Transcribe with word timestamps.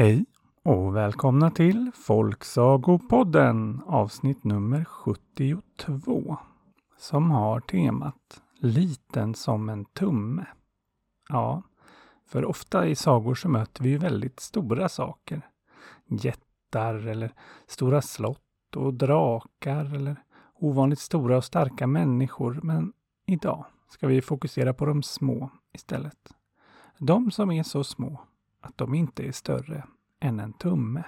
Hej 0.00 0.24
och 0.62 0.96
välkomna 0.96 1.50
till 1.50 1.90
Folksagopodden 1.94 3.82
avsnitt 3.86 4.44
nummer 4.44 4.84
72 4.84 6.36
som 6.98 7.30
har 7.30 7.60
temat 7.60 8.42
Liten 8.58 9.34
som 9.34 9.68
en 9.68 9.84
tumme. 9.84 10.46
Ja, 11.28 11.62
för 12.26 12.44
ofta 12.44 12.86
i 12.86 12.94
sagor 12.94 13.34
så 13.34 13.48
möter 13.48 13.82
vi 13.82 13.90
ju 13.90 13.98
väldigt 13.98 14.40
stora 14.40 14.88
saker. 14.88 15.48
Jättar 16.06 16.94
eller 16.94 17.34
stora 17.66 18.02
slott 18.02 18.76
och 18.76 18.94
drakar 18.94 19.94
eller 19.94 20.16
ovanligt 20.54 21.00
stora 21.00 21.36
och 21.36 21.44
starka 21.44 21.86
människor. 21.86 22.60
Men 22.62 22.92
idag 23.26 23.64
ska 23.88 24.06
vi 24.06 24.22
fokusera 24.22 24.74
på 24.74 24.86
de 24.86 25.02
små 25.02 25.50
istället. 25.72 26.34
De 26.98 27.30
som 27.30 27.50
är 27.50 27.62
så 27.62 27.84
små 27.84 28.20
att 28.60 28.78
de 28.78 28.94
inte 28.94 29.28
är 29.28 29.32
större 29.32 29.84
än 30.20 30.40
en 30.40 30.52
tumme. 30.52 31.04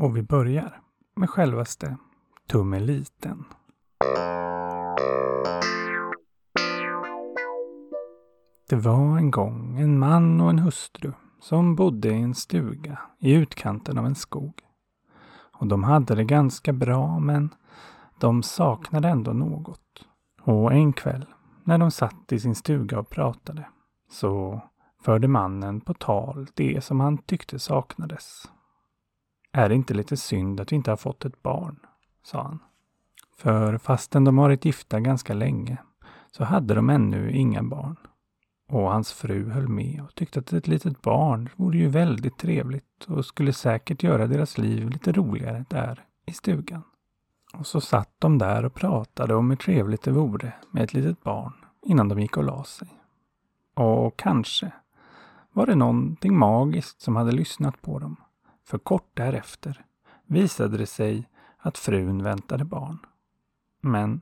Och 0.00 0.16
vi 0.16 0.22
börjar 0.22 0.80
med 1.16 1.30
självaste 1.30 1.96
tummeliten. 2.46 3.44
Det 8.68 8.76
var 8.76 9.18
en 9.18 9.30
gång 9.30 9.78
en 9.78 9.98
man 9.98 10.40
och 10.40 10.50
en 10.50 10.58
hustru 10.58 11.12
som 11.40 11.76
bodde 11.76 12.08
i 12.08 12.22
en 12.22 12.34
stuga 12.34 12.98
i 13.18 13.32
utkanten 13.32 13.98
av 13.98 14.06
en 14.06 14.14
skog. 14.14 14.62
Och 15.52 15.66
de 15.66 15.84
hade 15.84 16.14
det 16.14 16.24
ganska 16.24 16.72
bra 16.72 17.18
men 17.18 17.54
de 18.18 18.42
saknade 18.42 19.08
ändå 19.08 19.32
något. 19.32 20.06
Och 20.42 20.72
en 20.72 20.92
kväll 20.92 21.26
när 21.64 21.78
de 21.78 21.90
satt 21.90 22.32
i 22.32 22.40
sin 22.40 22.54
stuga 22.54 22.98
och 22.98 23.08
pratade 23.08 23.68
så 24.10 24.62
förde 25.00 25.28
mannen 25.28 25.80
på 25.80 25.94
tal 25.94 26.46
det 26.54 26.84
som 26.84 27.00
han 27.00 27.18
tyckte 27.18 27.58
saknades. 27.58 28.50
Är 29.52 29.68
det 29.68 29.74
inte 29.74 29.94
lite 29.94 30.16
synd 30.16 30.60
att 30.60 30.72
vi 30.72 30.76
inte 30.76 30.90
har 30.90 30.96
fått 30.96 31.24
ett 31.24 31.42
barn? 31.42 31.78
sa 32.22 32.42
han. 32.42 32.58
För 33.36 33.78
fastän 33.78 34.24
de 34.24 34.36
varit 34.36 34.64
gifta 34.64 35.00
ganska 35.00 35.34
länge 35.34 35.78
så 36.30 36.44
hade 36.44 36.74
de 36.74 36.90
ännu 36.90 37.32
inga 37.32 37.62
barn. 37.62 37.96
Och 38.68 38.90
hans 38.90 39.12
fru 39.12 39.50
höll 39.50 39.68
med 39.68 40.02
och 40.04 40.14
tyckte 40.14 40.38
att 40.38 40.52
ett 40.52 40.68
litet 40.68 41.02
barn 41.02 41.48
vore 41.56 41.78
ju 41.78 41.88
väldigt 41.88 42.38
trevligt 42.38 43.04
och 43.08 43.26
skulle 43.26 43.52
säkert 43.52 44.02
göra 44.02 44.26
deras 44.26 44.58
liv 44.58 44.88
lite 44.88 45.12
roligare 45.12 45.64
där 45.68 46.04
i 46.26 46.32
stugan. 46.32 46.82
Och 47.54 47.66
så 47.66 47.80
satt 47.80 48.14
de 48.18 48.38
där 48.38 48.64
och 48.64 48.74
pratade 48.74 49.34
om 49.34 49.50
hur 49.50 49.56
trevligt 49.56 50.02
det 50.02 50.12
vore 50.12 50.52
med 50.70 50.82
ett 50.82 50.94
litet 50.94 51.22
barn 51.22 51.52
innan 51.86 52.08
de 52.08 52.20
gick 52.20 52.36
och 52.36 52.44
la 52.44 52.64
sig. 52.64 52.88
Och 53.74 54.16
kanske 54.16 54.72
var 55.52 55.66
det 55.66 55.74
någonting 55.74 56.38
magiskt 56.38 57.00
som 57.00 57.16
hade 57.16 57.32
lyssnat 57.32 57.82
på 57.82 57.98
dem. 57.98 58.16
För 58.64 58.78
kort 58.78 59.10
därefter 59.14 59.84
visade 60.26 60.78
det 60.78 60.86
sig 60.86 61.28
att 61.58 61.78
frun 61.78 62.22
väntade 62.22 62.64
barn. 62.64 62.98
Men 63.80 64.20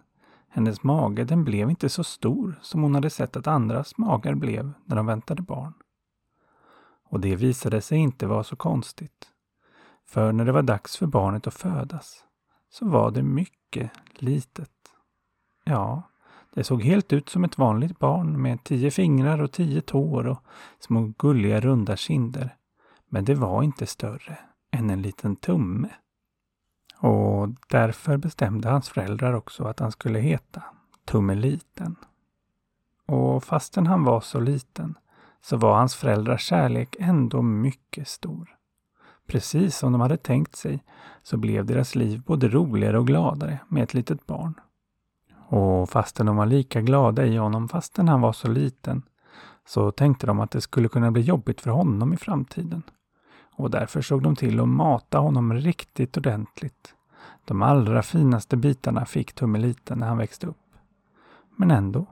hennes 0.49 0.83
mage 0.83 1.25
den 1.25 1.45
blev 1.45 1.71
inte 1.71 1.89
så 1.89 2.05
stor 2.05 2.59
som 2.63 2.83
hon 2.83 2.95
hade 2.95 3.11
sett 3.11 3.37
att 3.37 3.47
andras 3.47 3.99
magar 3.99 4.35
blev 4.35 4.73
när 4.85 4.97
de 4.97 5.07
väntade 5.07 5.43
barn. 5.43 5.75
Och 7.11 7.21
det 7.21 7.37
visade 7.37 7.81
sig 7.81 7.99
inte 7.99 8.27
vara 8.27 8.45
så 8.45 8.57
konstigt. 8.57 9.29
För 10.07 10.33
när 10.33 10.45
det 10.45 10.53
var 10.53 10.63
dags 10.63 10.97
för 10.97 11.07
barnet 11.07 11.47
att 11.47 11.55
födas 11.55 12.25
så 12.71 12.89
var 12.89 13.11
det 13.11 13.23
mycket 13.23 13.91
litet. 14.15 14.71
Ja, 15.65 16.03
det 16.55 16.65
såg 16.65 16.83
helt 16.83 17.13
ut 17.13 17.29
som 17.29 17.45
ett 17.45 17.59
vanligt 17.59 17.99
barn 17.99 18.43
med 18.43 18.65
tio 18.65 18.91
fingrar 18.91 19.43
och 19.43 19.53
tio 19.53 19.81
tår 19.81 20.27
och 20.27 20.43
små 20.79 21.13
gulliga 21.19 21.61
runda 21.61 21.97
kinder. 21.97 22.57
Men 23.09 23.25
det 23.25 23.35
var 23.35 23.63
inte 23.63 23.87
större 23.87 24.39
än 24.71 24.91
en 24.91 25.03
liten 25.03 25.37
tumme. 25.37 25.89
Och 26.97 27.49
därför 27.69 28.17
bestämde 28.17 28.69
hans 28.69 28.89
föräldrar 28.89 29.33
också 29.33 29.65
att 29.65 29.81
han 29.81 29.93
skulle 29.93 30.19
heta 30.19 30.63
Tummeliten. 31.05 31.97
Och 33.07 33.45
fastän 33.45 33.87
han 33.87 34.05
var 34.05 34.21
så 34.21 34.41
liten 34.41 34.95
så 35.41 35.57
var 35.57 35.77
hans 35.77 35.95
föräldrars 35.95 36.43
kärlek 36.43 36.97
ändå 36.99 37.43
mycket 37.43 38.09
stor. 38.09 38.55
Precis 39.27 39.77
som 39.77 39.93
de 39.93 40.01
hade 40.01 40.17
tänkt 40.17 40.57
sig 40.57 40.85
så 41.23 41.37
blev 41.37 41.67
deras 41.67 41.95
liv 41.95 42.23
både 42.27 42.49
roligare 42.49 42.99
och 42.99 43.07
gladare 43.07 43.59
med 43.69 43.83
ett 43.83 43.95
litet 43.95 44.27
barn. 44.27 44.55
Och 45.51 45.91
fastän 45.91 46.27
de 46.27 46.37
var 46.37 46.47
lika 46.47 46.81
glada 46.81 47.27
i 47.27 47.37
honom 47.37 47.69
fastän 47.69 48.09
han 48.09 48.21
var 48.21 48.33
så 48.33 48.49
liten 48.49 49.03
så 49.67 49.91
tänkte 49.91 50.27
de 50.27 50.41
att 50.41 50.51
det 50.51 50.61
skulle 50.61 50.89
kunna 50.89 51.11
bli 51.11 51.23
jobbigt 51.23 51.61
för 51.61 51.71
honom 51.71 52.13
i 52.13 52.17
framtiden. 52.17 52.83
Och 53.55 53.71
därför 53.71 54.01
såg 54.01 54.23
de 54.23 54.37
till 54.37 54.61
att 54.61 54.69
mata 54.69 55.19
honom 55.19 55.53
riktigt 55.55 56.17
ordentligt. 56.17 56.95
De 57.45 57.63
allra 57.63 58.03
finaste 58.03 58.57
bitarna 58.57 59.05
fick 59.05 59.33
Tummeliten 59.33 59.99
när 59.99 60.07
han 60.07 60.19
växte 60.19 60.47
upp. 60.47 60.57
Men 61.57 61.71
ändå 61.71 62.07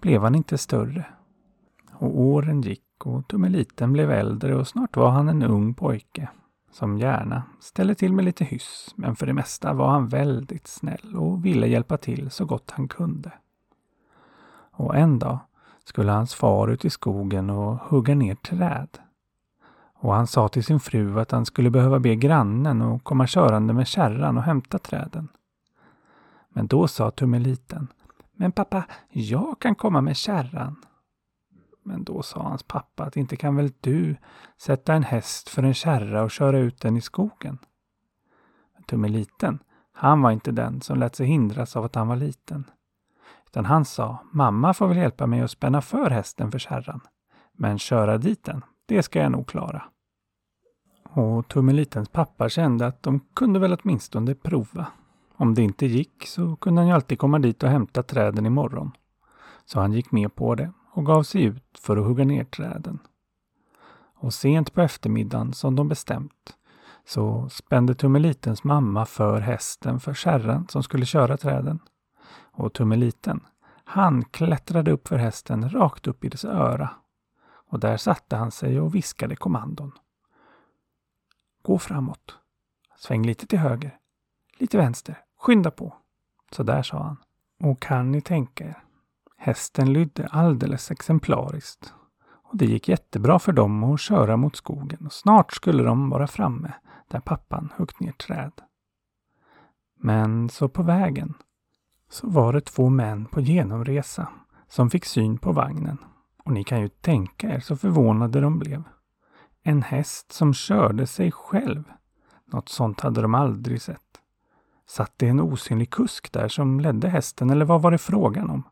blev 0.00 0.22
han 0.22 0.34
inte 0.34 0.58
större. 0.58 1.04
Och 1.92 2.20
åren 2.20 2.60
gick 2.62 3.06
och 3.06 3.28
Tummeliten 3.28 3.92
blev 3.92 4.10
äldre 4.10 4.56
och 4.56 4.68
snart 4.68 4.96
var 4.96 5.10
han 5.10 5.28
en 5.28 5.42
ung 5.42 5.74
pojke 5.74 6.28
som 6.72 6.98
gärna 6.98 7.42
ställde 7.60 7.94
till 7.94 8.12
med 8.12 8.24
lite 8.24 8.44
hyss, 8.44 8.94
men 8.96 9.16
för 9.16 9.26
det 9.26 9.32
mesta 9.32 9.72
var 9.72 9.88
han 9.88 10.08
väldigt 10.08 10.66
snäll 10.66 11.16
och 11.16 11.44
ville 11.44 11.66
hjälpa 11.66 11.96
till 11.96 12.30
så 12.30 12.44
gott 12.44 12.70
han 12.70 12.88
kunde. 12.88 13.32
Och 14.70 14.96
en 14.96 15.18
dag 15.18 15.38
skulle 15.84 16.12
hans 16.12 16.34
far 16.34 16.68
ut 16.68 16.84
i 16.84 16.90
skogen 16.90 17.50
och 17.50 17.76
hugga 17.76 18.14
ner 18.14 18.34
träd. 18.34 18.98
Och 19.94 20.14
han 20.14 20.26
sa 20.26 20.48
till 20.48 20.64
sin 20.64 20.80
fru 20.80 21.20
att 21.20 21.30
han 21.30 21.46
skulle 21.46 21.70
behöva 21.70 21.98
be 21.98 22.16
grannen 22.16 22.82
och 22.82 23.04
komma 23.04 23.26
körande 23.26 23.72
med 23.72 23.86
kärran 23.86 24.36
och 24.36 24.42
hämta 24.42 24.78
träden. 24.78 25.28
Men 26.48 26.66
då 26.66 26.88
sa 26.88 27.10
Tummeliten, 27.10 27.88
Men 28.32 28.52
pappa, 28.52 28.84
jag 29.08 29.58
kan 29.58 29.74
komma 29.74 30.00
med 30.00 30.16
kärran. 30.16 30.76
Men 31.82 32.04
då 32.04 32.22
sa 32.22 32.42
hans 32.42 32.62
pappa 32.62 33.04
att 33.04 33.16
inte 33.16 33.36
kan 33.36 33.56
väl 33.56 33.72
du 33.80 34.16
sätta 34.58 34.94
en 34.94 35.02
häst 35.02 35.48
för 35.48 35.62
en 35.62 35.74
kärra 35.74 36.22
och 36.22 36.30
köra 36.30 36.58
ut 36.58 36.80
den 36.80 36.96
i 36.96 37.00
skogen? 37.00 37.58
Tummeliten, 38.86 39.58
han 39.92 40.22
var 40.22 40.30
inte 40.30 40.52
den 40.52 40.80
som 40.80 40.98
lät 40.98 41.16
sig 41.16 41.26
hindras 41.26 41.76
av 41.76 41.84
att 41.84 41.94
han 41.94 42.08
var 42.08 42.16
liten. 42.16 42.64
Utan 43.46 43.64
han 43.64 43.84
sa, 43.84 44.18
mamma 44.32 44.74
får 44.74 44.88
väl 44.88 44.96
hjälpa 44.96 45.26
mig 45.26 45.40
att 45.40 45.50
spänna 45.50 45.82
för 45.82 46.10
hästen 46.10 46.50
för 46.50 46.58
kärran. 46.58 47.00
Men 47.52 47.78
köra 47.78 48.18
dit 48.18 48.44
den, 48.44 48.64
det 48.86 49.02
ska 49.02 49.18
jag 49.18 49.32
nog 49.32 49.46
klara. 49.46 49.82
Och 51.02 51.48
Tummelitens 51.48 52.08
pappa 52.08 52.48
kände 52.48 52.86
att 52.86 53.02
de 53.02 53.20
kunde 53.34 53.58
väl 53.58 53.76
åtminstone 53.82 54.34
prova. 54.34 54.86
Om 55.36 55.54
det 55.54 55.62
inte 55.62 55.86
gick 55.86 56.26
så 56.26 56.56
kunde 56.56 56.80
han 56.80 56.88
ju 56.88 56.94
alltid 56.94 57.18
komma 57.18 57.38
dit 57.38 57.62
och 57.62 57.68
hämta 57.68 58.02
träden 58.02 58.46
imorgon. 58.46 58.92
Så 59.64 59.80
han 59.80 59.92
gick 59.92 60.12
med 60.12 60.34
på 60.34 60.54
det 60.54 60.72
och 60.92 61.06
gav 61.06 61.22
sig 61.22 61.42
ut 61.42 61.78
för 61.78 61.96
att 61.96 62.04
hugga 62.04 62.24
ner 62.24 62.44
träden. 62.44 62.98
Och 64.14 64.34
sent 64.34 64.72
på 64.74 64.80
eftermiddagen 64.80 65.52
som 65.52 65.76
de 65.76 65.88
bestämt 65.88 66.56
så 67.04 67.48
spände 67.48 67.94
Tummelitens 67.94 68.64
mamma 68.64 69.06
för 69.06 69.40
hästen 69.40 70.00
för 70.00 70.14
kärran 70.14 70.68
som 70.68 70.82
skulle 70.82 71.06
köra 71.06 71.36
träden. 71.36 71.78
Och 72.52 72.72
Tummeliten, 72.72 73.40
han 73.84 74.24
klättrade 74.24 74.90
upp 74.90 75.08
för 75.08 75.16
hästen 75.16 75.70
rakt 75.70 76.06
upp 76.06 76.24
i 76.24 76.28
dess 76.28 76.44
öra. 76.44 76.90
Och 77.44 77.80
där 77.80 77.96
satte 77.96 78.36
han 78.36 78.50
sig 78.50 78.80
och 78.80 78.94
viskade 78.94 79.36
kommandon. 79.36 79.92
Gå 81.62 81.78
framåt. 81.78 82.38
Sväng 82.96 83.26
lite 83.26 83.46
till 83.46 83.58
höger. 83.58 83.98
Lite 84.58 84.76
vänster. 84.76 85.24
Skynda 85.38 85.70
på. 85.70 85.94
Så 86.50 86.62
där 86.62 86.82
sa 86.82 87.02
han. 87.02 87.16
Och 87.70 87.82
kan 87.82 88.12
ni 88.12 88.20
tänka 88.20 88.64
er, 88.64 88.82
Hästen 89.44 89.92
lydde 89.92 90.26
alldeles 90.26 90.90
exemplariskt. 90.90 91.94
Och 92.30 92.56
det 92.56 92.66
gick 92.66 92.88
jättebra 92.88 93.38
för 93.38 93.52
dem 93.52 93.84
att 93.84 94.00
köra 94.00 94.36
mot 94.36 94.56
skogen 94.56 95.06
och 95.06 95.12
snart 95.12 95.52
skulle 95.52 95.82
de 95.82 96.10
vara 96.10 96.26
framme 96.26 96.72
där 97.08 97.20
pappan 97.20 97.72
huggit 97.76 98.00
ner 98.00 98.12
träd. 98.12 98.52
Men 100.00 100.48
så 100.48 100.68
på 100.68 100.82
vägen 100.82 101.34
så 102.10 102.28
var 102.28 102.52
det 102.52 102.60
två 102.60 102.88
män 102.88 103.26
på 103.26 103.40
genomresa 103.40 104.28
som 104.68 104.90
fick 104.90 105.04
syn 105.04 105.38
på 105.38 105.52
vagnen. 105.52 105.98
Och 106.44 106.52
ni 106.52 106.64
kan 106.64 106.80
ju 106.80 106.88
tänka 106.88 107.50
er 107.54 107.60
så 107.60 107.76
förvånade 107.76 108.40
de 108.40 108.58
blev. 108.58 108.82
En 109.62 109.82
häst 109.82 110.32
som 110.32 110.54
körde 110.54 111.06
sig 111.06 111.32
själv. 111.32 111.84
Något 112.52 112.68
sånt 112.68 113.00
hade 113.00 113.22
de 113.22 113.34
aldrig 113.34 113.82
sett. 113.82 114.20
Satt 114.86 115.12
det 115.16 115.28
en 115.28 115.40
osynlig 115.40 115.90
kusk 115.90 116.32
där 116.32 116.48
som 116.48 116.80
ledde 116.80 117.08
hästen 117.08 117.50
eller 117.50 117.64
vad 117.64 117.82
var 117.82 117.90
det 117.90 117.98
frågan 117.98 118.50
om? 118.50 118.62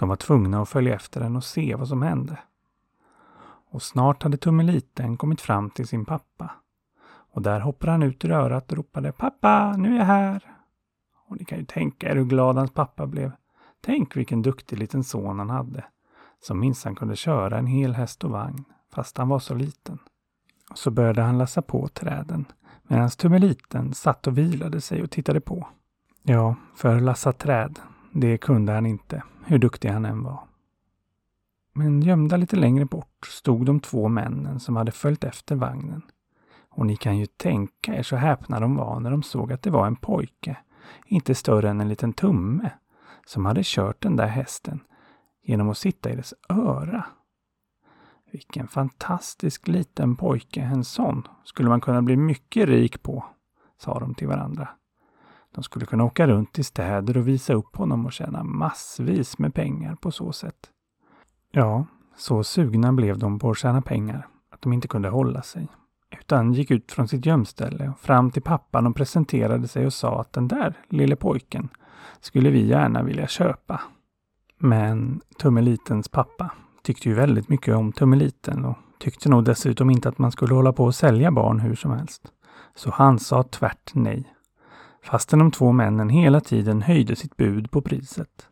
De 0.00 0.08
var 0.08 0.16
tvungna 0.16 0.62
att 0.62 0.68
följa 0.68 0.94
efter 0.94 1.20
den 1.20 1.36
och 1.36 1.44
se 1.44 1.74
vad 1.74 1.88
som 1.88 2.02
hände. 2.02 2.38
Och 3.70 3.82
snart 3.82 4.22
hade 4.22 4.36
Tummeliten 4.36 5.16
kommit 5.16 5.40
fram 5.40 5.70
till 5.70 5.86
sin 5.86 6.04
pappa. 6.04 6.50
Och 7.32 7.42
där 7.42 7.60
hoppade 7.60 7.92
han 7.92 8.02
ut 8.02 8.24
ur 8.24 8.30
örat 8.30 8.70
och 8.70 8.76
ropade 8.76 9.12
Pappa, 9.12 9.76
nu 9.76 9.94
är 9.94 9.98
jag 9.98 10.04
här! 10.04 10.56
Och 11.28 11.36
ni 11.38 11.44
kan 11.44 11.58
ju 11.58 11.64
tänka 11.64 12.10
er 12.10 12.16
hur 12.16 12.24
glad 12.24 12.56
hans 12.56 12.70
pappa 12.70 13.06
blev. 13.06 13.32
Tänk 13.80 14.16
vilken 14.16 14.42
duktig 14.42 14.78
liten 14.78 15.04
son 15.04 15.38
han 15.38 15.50
hade. 15.50 15.84
Som 16.42 16.60
minsann 16.60 16.94
kunde 16.94 17.16
köra 17.16 17.58
en 17.58 17.66
hel 17.66 17.94
häst 17.94 18.24
och 18.24 18.30
vagn, 18.30 18.64
fast 18.94 19.18
han 19.18 19.28
var 19.28 19.38
så 19.38 19.54
liten. 19.54 19.98
Och 20.70 20.78
så 20.78 20.90
började 20.90 21.22
han 21.22 21.38
lassa 21.38 21.62
på 21.62 21.88
träden 21.88 22.44
medan 22.82 23.10
Tummeliten 23.10 23.94
satt 23.94 24.26
och 24.26 24.38
vilade 24.38 24.80
sig 24.80 25.02
och 25.02 25.10
tittade 25.10 25.40
på. 25.40 25.68
Ja, 26.22 26.54
för 26.74 27.00
lassa 27.00 27.32
träd, 27.32 27.78
det 28.12 28.38
kunde 28.38 28.72
han 28.72 28.86
inte, 28.86 29.22
hur 29.44 29.58
duktig 29.58 29.88
han 29.88 30.04
än 30.04 30.22
var. 30.22 30.40
Men 31.72 32.02
gömda 32.02 32.36
lite 32.36 32.56
längre 32.56 32.84
bort 32.84 33.26
stod 33.26 33.66
de 33.66 33.80
två 33.80 34.08
männen 34.08 34.60
som 34.60 34.76
hade 34.76 34.92
följt 34.92 35.24
efter 35.24 35.56
vagnen. 35.56 36.02
Och 36.68 36.86
ni 36.86 36.96
kan 36.96 37.18
ju 37.18 37.26
tänka 37.26 37.94
er 37.94 38.02
så 38.02 38.16
häpna 38.16 38.60
de 38.60 38.76
var 38.76 39.00
när 39.00 39.10
de 39.10 39.22
såg 39.22 39.52
att 39.52 39.62
det 39.62 39.70
var 39.70 39.86
en 39.86 39.96
pojke, 39.96 40.56
inte 41.06 41.34
större 41.34 41.70
än 41.70 41.80
en 41.80 41.88
liten 41.88 42.12
tumme, 42.12 42.70
som 43.26 43.46
hade 43.46 43.60
kört 43.64 44.02
den 44.02 44.16
där 44.16 44.26
hästen 44.26 44.80
genom 45.42 45.70
att 45.70 45.78
sitta 45.78 46.10
i 46.10 46.16
dess 46.16 46.34
öra. 46.48 47.04
Vilken 48.32 48.68
fantastisk 48.68 49.68
liten 49.68 50.16
pojke, 50.16 50.60
en 50.60 50.84
sån 50.84 51.28
skulle 51.44 51.68
man 51.68 51.80
kunna 51.80 52.02
bli 52.02 52.16
mycket 52.16 52.68
rik 52.68 53.02
på, 53.02 53.24
sa 53.78 53.98
de 53.98 54.14
till 54.14 54.28
varandra. 54.28 54.68
De 55.54 55.64
skulle 55.64 55.86
kunna 55.86 56.04
åka 56.04 56.26
runt 56.26 56.58
i 56.58 56.64
städer 56.64 57.16
och 57.16 57.28
visa 57.28 57.54
upp 57.54 57.76
honom 57.76 58.06
och 58.06 58.12
tjäna 58.12 58.44
massvis 58.44 59.38
med 59.38 59.54
pengar 59.54 59.94
på 59.94 60.10
så 60.10 60.32
sätt. 60.32 60.70
Ja, 61.52 61.86
så 62.16 62.44
sugna 62.44 62.92
blev 62.92 63.18
de 63.18 63.38
på 63.38 63.50
att 63.50 63.58
tjäna 63.58 63.82
pengar 63.82 64.28
att 64.50 64.62
de 64.62 64.72
inte 64.72 64.88
kunde 64.88 65.08
hålla 65.08 65.42
sig. 65.42 65.68
Utan 66.20 66.52
gick 66.52 66.70
ut 66.70 66.92
från 66.92 67.08
sitt 67.08 67.26
gömställe 67.26 67.92
fram 68.00 68.30
till 68.30 68.42
pappan 68.42 68.86
och 68.86 68.96
presenterade 68.96 69.68
sig 69.68 69.86
och 69.86 69.92
sa 69.92 70.20
att 70.20 70.32
den 70.32 70.48
där 70.48 70.74
lille 70.88 71.16
pojken 71.16 71.68
skulle 72.20 72.50
vi 72.50 72.66
gärna 72.66 73.02
vilja 73.02 73.26
köpa. 73.26 73.80
Men 74.58 75.20
Tummelitens 75.38 76.08
pappa 76.08 76.50
tyckte 76.82 77.08
ju 77.08 77.14
väldigt 77.14 77.48
mycket 77.48 77.76
om 77.76 77.92
Tummeliten 77.92 78.64
och 78.64 78.76
tyckte 78.98 79.28
nog 79.28 79.44
dessutom 79.44 79.90
inte 79.90 80.08
att 80.08 80.18
man 80.18 80.32
skulle 80.32 80.54
hålla 80.54 80.72
på 80.72 80.84
och 80.84 80.94
sälja 80.94 81.30
barn 81.30 81.60
hur 81.60 81.74
som 81.74 81.90
helst. 81.90 82.22
Så 82.74 82.90
han 82.90 83.18
sa 83.18 83.42
tvärt 83.42 83.94
nej. 83.94 84.34
Fastän 85.02 85.38
de 85.38 85.50
två 85.50 85.72
männen 85.72 86.08
hela 86.08 86.40
tiden 86.40 86.82
höjde 86.82 87.16
sitt 87.16 87.36
bud 87.36 87.70
på 87.70 87.82
priset. 87.82 88.48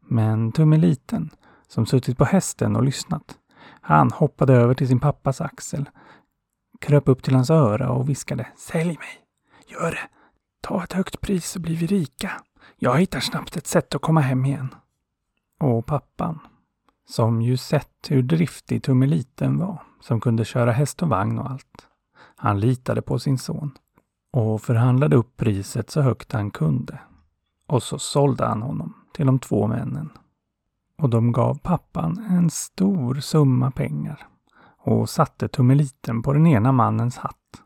Men 0.00 0.52
Tummeliten, 0.52 1.30
som 1.68 1.86
suttit 1.86 2.18
på 2.18 2.24
hästen 2.24 2.76
och 2.76 2.84
lyssnat, 2.84 3.38
han 3.80 4.10
hoppade 4.10 4.54
över 4.54 4.74
till 4.74 4.88
sin 4.88 5.00
pappas 5.00 5.40
axel, 5.40 5.88
kröp 6.80 7.08
upp 7.08 7.22
till 7.22 7.34
hans 7.34 7.50
öra 7.50 7.90
och 7.90 8.08
viskade 8.08 8.46
Sälj 8.56 8.98
mig! 8.98 9.24
Gör 9.66 9.90
det! 9.90 10.08
Ta 10.60 10.84
ett 10.84 10.92
högt 10.92 11.20
pris 11.20 11.50
så 11.50 11.60
blir 11.60 11.76
vi 11.76 11.86
rika. 11.86 12.32
Jag 12.76 12.98
hittar 12.98 13.20
snabbt 13.20 13.56
ett 13.56 13.66
sätt 13.66 13.94
att 13.94 14.02
komma 14.02 14.20
hem 14.20 14.44
igen. 14.44 14.74
Och 15.60 15.86
pappan, 15.86 16.38
som 17.08 17.42
ju 17.42 17.56
sett 17.56 18.06
hur 18.08 18.22
driftig 18.22 18.82
Tummeliten 18.82 19.58
var, 19.58 19.82
som 20.00 20.20
kunde 20.20 20.44
köra 20.44 20.72
häst 20.72 21.02
och 21.02 21.08
vagn 21.08 21.38
och 21.38 21.50
allt. 21.50 21.86
Han 22.36 22.60
litade 22.60 23.02
på 23.02 23.18
sin 23.18 23.38
son 23.38 23.78
och 24.32 24.62
förhandlade 24.62 25.16
upp 25.16 25.36
priset 25.36 25.90
så 25.90 26.00
högt 26.00 26.32
han 26.32 26.50
kunde. 26.50 26.98
Och 27.66 27.82
så 27.82 27.98
sålde 27.98 28.46
han 28.46 28.62
honom 28.62 28.94
till 29.14 29.26
de 29.26 29.38
två 29.38 29.66
männen. 29.66 30.10
Och 30.98 31.10
de 31.10 31.32
gav 31.32 31.58
pappan 31.58 32.26
en 32.30 32.50
stor 32.50 33.14
summa 33.14 33.70
pengar 33.70 34.26
och 34.78 35.10
satte 35.10 35.48
Tummeliten 35.48 36.22
på 36.22 36.32
den 36.32 36.46
ena 36.46 36.72
mannens 36.72 37.16
hatt. 37.16 37.62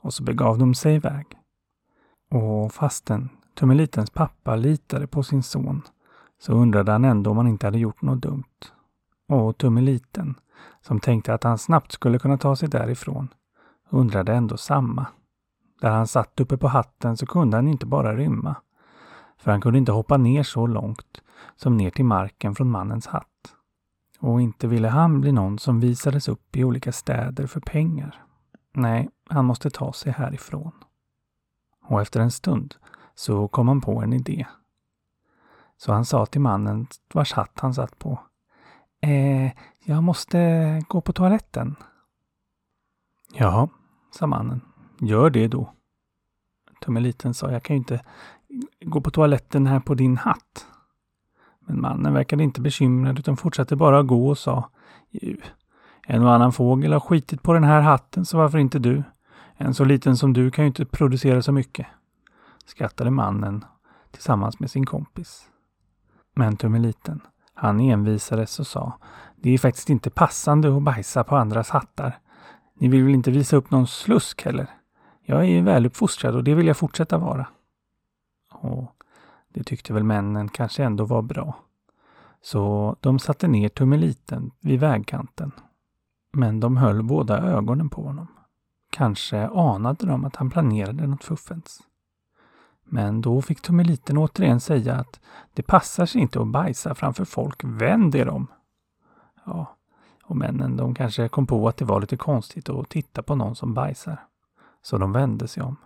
Och 0.00 0.14
så 0.14 0.22
begav 0.22 0.58
de 0.58 0.74
sig 0.74 0.94
iväg. 0.94 1.26
Och 2.30 2.72
fastän 2.72 3.28
Tummelitens 3.54 4.10
pappa 4.10 4.56
litade 4.56 5.06
på 5.06 5.22
sin 5.22 5.42
son 5.42 5.82
så 6.38 6.52
undrade 6.52 6.92
han 6.92 7.04
ändå 7.04 7.30
om 7.30 7.36
han 7.36 7.48
inte 7.48 7.66
hade 7.66 7.78
gjort 7.78 8.02
något 8.02 8.22
dumt. 8.22 8.72
Och 9.28 9.58
Tummeliten, 9.58 10.34
som 10.80 11.00
tänkte 11.00 11.34
att 11.34 11.44
han 11.44 11.58
snabbt 11.58 11.92
skulle 11.92 12.18
kunna 12.18 12.38
ta 12.38 12.56
sig 12.56 12.68
därifrån, 12.68 13.28
undrade 13.90 14.34
ändå 14.34 14.56
samma. 14.56 15.06
Där 15.82 15.90
han 15.90 16.06
satt 16.06 16.40
uppe 16.40 16.56
på 16.56 16.68
hatten 16.68 17.16
så 17.16 17.26
kunde 17.26 17.56
han 17.56 17.68
inte 17.68 17.86
bara 17.86 18.16
rymma. 18.16 18.56
För 19.38 19.50
han 19.50 19.60
kunde 19.60 19.78
inte 19.78 19.92
hoppa 19.92 20.16
ner 20.16 20.42
så 20.42 20.66
långt 20.66 21.22
som 21.56 21.76
ner 21.76 21.90
till 21.90 22.04
marken 22.04 22.54
från 22.54 22.70
mannens 22.70 23.06
hatt. 23.06 23.54
Och 24.18 24.40
inte 24.40 24.66
ville 24.66 24.88
han 24.88 25.20
bli 25.20 25.32
någon 25.32 25.58
som 25.58 25.80
visades 25.80 26.28
upp 26.28 26.56
i 26.56 26.64
olika 26.64 26.92
städer 26.92 27.46
för 27.46 27.60
pengar. 27.60 28.24
Nej, 28.72 29.08
han 29.28 29.44
måste 29.44 29.70
ta 29.70 29.92
sig 29.92 30.12
härifrån. 30.12 30.72
Och 31.84 32.00
efter 32.00 32.20
en 32.20 32.30
stund 32.30 32.74
så 33.14 33.48
kom 33.48 33.68
han 33.68 33.80
på 33.80 34.02
en 34.02 34.12
idé. 34.12 34.46
Så 35.76 35.92
han 35.92 36.04
sa 36.04 36.26
till 36.26 36.40
mannen 36.40 36.86
vars 37.14 37.32
hatt 37.32 37.60
han 37.60 37.74
satt 37.74 37.98
på. 37.98 38.20
Eh, 39.00 39.52
jag 39.84 40.02
måste 40.02 40.38
gå 40.88 41.00
på 41.00 41.12
toaletten. 41.12 41.76
Ja, 43.32 43.68
sa 44.10 44.26
mannen. 44.26 44.71
Gör 45.04 45.30
det 45.30 45.48
då. 45.48 45.72
Tummeliten 46.80 47.34
sa, 47.34 47.50
jag 47.50 47.62
kan 47.62 47.76
ju 47.76 47.78
inte 47.78 48.04
gå 48.84 49.00
på 49.00 49.10
toaletten 49.10 49.66
här 49.66 49.80
på 49.80 49.94
din 49.94 50.16
hatt. 50.16 50.66
Men 51.66 51.80
mannen 51.80 52.14
verkade 52.14 52.42
inte 52.42 52.60
bekymrad 52.60 53.18
utan 53.18 53.36
fortsatte 53.36 53.76
bara 53.76 53.98
att 53.98 54.06
gå 54.06 54.28
och 54.28 54.38
sa, 54.38 54.70
en 56.06 56.22
och 56.22 56.34
annan 56.34 56.52
fågel 56.52 56.92
har 56.92 57.00
skitit 57.00 57.42
på 57.42 57.52
den 57.52 57.64
här 57.64 57.80
hatten 57.80 58.24
så 58.24 58.38
varför 58.38 58.58
inte 58.58 58.78
du? 58.78 59.02
En 59.56 59.74
så 59.74 59.84
liten 59.84 60.16
som 60.16 60.32
du 60.32 60.50
kan 60.50 60.64
ju 60.64 60.66
inte 60.66 60.84
producera 60.84 61.42
så 61.42 61.52
mycket. 61.52 61.86
Skrattade 62.66 63.10
mannen 63.10 63.64
tillsammans 64.10 64.60
med 64.60 64.70
sin 64.70 64.86
kompis. 64.86 65.48
Men 66.34 66.56
Tummeliten, 66.56 67.20
han 67.54 67.80
envisades 67.80 68.60
och 68.60 68.66
sa, 68.66 68.98
det 69.36 69.50
är 69.50 69.58
faktiskt 69.58 69.90
inte 69.90 70.10
passande 70.10 70.76
att 70.76 70.82
bajsa 70.82 71.24
på 71.24 71.36
andras 71.36 71.70
hattar. 71.70 72.18
Ni 72.74 72.88
vill 72.88 73.04
väl 73.04 73.14
inte 73.14 73.30
visa 73.30 73.56
upp 73.56 73.70
någon 73.70 73.86
slusk 73.86 74.42
heller? 74.42 74.81
Jag 75.22 75.48
är 75.48 75.62
väluppfostrad 75.62 76.34
och 76.34 76.44
det 76.44 76.54
vill 76.54 76.66
jag 76.66 76.76
fortsätta 76.76 77.18
vara. 77.18 77.46
Och 78.52 78.94
det 79.48 79.64
tyckte 79.64 79.92
väl 79.92 80.04
männen 80.04 80.48
kanske 80.48 80.84
ändå 80.84 81.04
var 81.04 81.22
bra. 81.22 81.54
Så 82.42 82.96
de 83.00 83.18
satte 83.18 83.48
ner 83.48 83.68
Tummeliten 83.68 84.50
vid 84.60 84.80
vägkanten. 84.80 85.52
Men 86.32 86.60
de 86.60 86.76
höll 86.76 87.02
båda 87.02 87.38
ögonen 87.38 87.88
på 87.88 88.02
honom. 88.02 88.26
Kanske 88.90 89.48
anade 89.48 90.06
de 90.06 90.24
att 90.24 90.36
han 90.36 90.50
planerade 90.50 91.06
något 91.06 91.24
fuffens. 91.24 91.82
Men 92.84 93.20
då 93.20 93.42
fick 93.42 93.60
Tummeliten 93.60 94.18
återigen 94.18 94.60
säga 94.60 94.94
att 94.94 95.20
det 95.54 95.62
passar 95.62 96.06
sig 96.06 96.20
inte 96.20 96.40
att 96.40 96.48
bajsa 96.48 96.94
framför 96.94 97.24
folk. 97.24 97.64
Vänd 97.64 98.14
er 98.14 98.28
om! 98.28 98.46
Ja, 99.44 99.76
och 100.24 100.36
männen 100.36 100.76
de 100.76 100.94
kanske 100.94 101.28
kom 101.28 101.46
på 101.46 101.68
att 101.68 101.76
det 101.76 101.84
var 101.84 102.00
lite 102.00 102.16
konstigt 102.16 102.68
att 102.68 102.88
titta 102.88 103.22
på 103.22 103.34
någon 103.34 103.56
som 103.56 103.74
bajsar. 103.74 104.26
Så 104.82 104.98
de 104.98 105.12
vände 105.12 105.48
sig 105.48 105.62
om. 105.62 105.76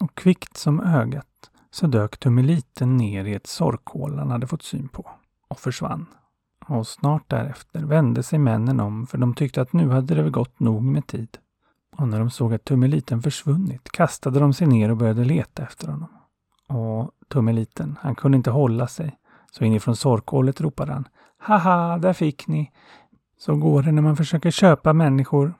Och 0.00 0.14
kvickt 0.14 0.56
som 0.56 0.80
ögat 0.80 1.50
så 1.70 1.86
dök 1.86 2.18
Tummeliten 2.18 2.96
ner 2.96 3.24
i 3.24 3.34
ett 3.34 3.46
sorkhål 3.46 4.18
han 4.18 4.30
hade 4.30 4.46
fått 4.46 4.62
syn 4.62 4.88
på 4.88 5.10
och 5.48 5.58
försvann. 5.58 6.06
Och 6.66 6.86
snart 6.86 7.30
därefter 7.30 7.84
vände 7.84 8.22
sig 8.22 8.38
männen 8.38 8.80
om 8.80 9.06
för 9.06 9.18
de 9.18 9.34
tyckte 9.34 9.62
att 9.62 9.72
nu 9.72 9.90
hade 9.90 10.14
det 10.14 10.30
gått 10.30 10.60
nog 10.60 10.82
med 10.82 11.06
tid. 11.06 11.38
Och 11.96 12.08
när 12.08 12.18
de 12.18 12.30
såg 12.30 12.54
att 12.54 12.64
Tummeliten 12.64 13.22
försvunnit 13.22 13.90
kastade 13.90 14.40
de 14.40 14.52
sig 14.52 14.66
ner 14.66 14.90
och 14.90 14.96
började 14.96 15.24
leta 15.24 15.62
efter 15.62 15.88
honom. 15.88 16.08
Och 16.66 17.10
Tummeliten, 17.28 17.98
han 18.00 18.14
kunde 18.14 18.36
inte 18.36 18.50
hålla 18.50 18.86
sig. 18.86 19.18
Så 19.50 19.64
inifrån 19.64 19.96
sorkhålet 19.96 20.60
ropade 20.60 20.92
han 20.92 21.08
Haha, 21.38 21.98
där 21.98 22.12
fick 22.12 22.46
ni! 22.46 22.72
Så 23.38 23.56
går 23.56 23.82
det 23.82 23.92
när 23.92 24.02
man 24.02 24.16
försöker 24.16 24.50
köpa 24.50 24.92
människor. 24.92 25.54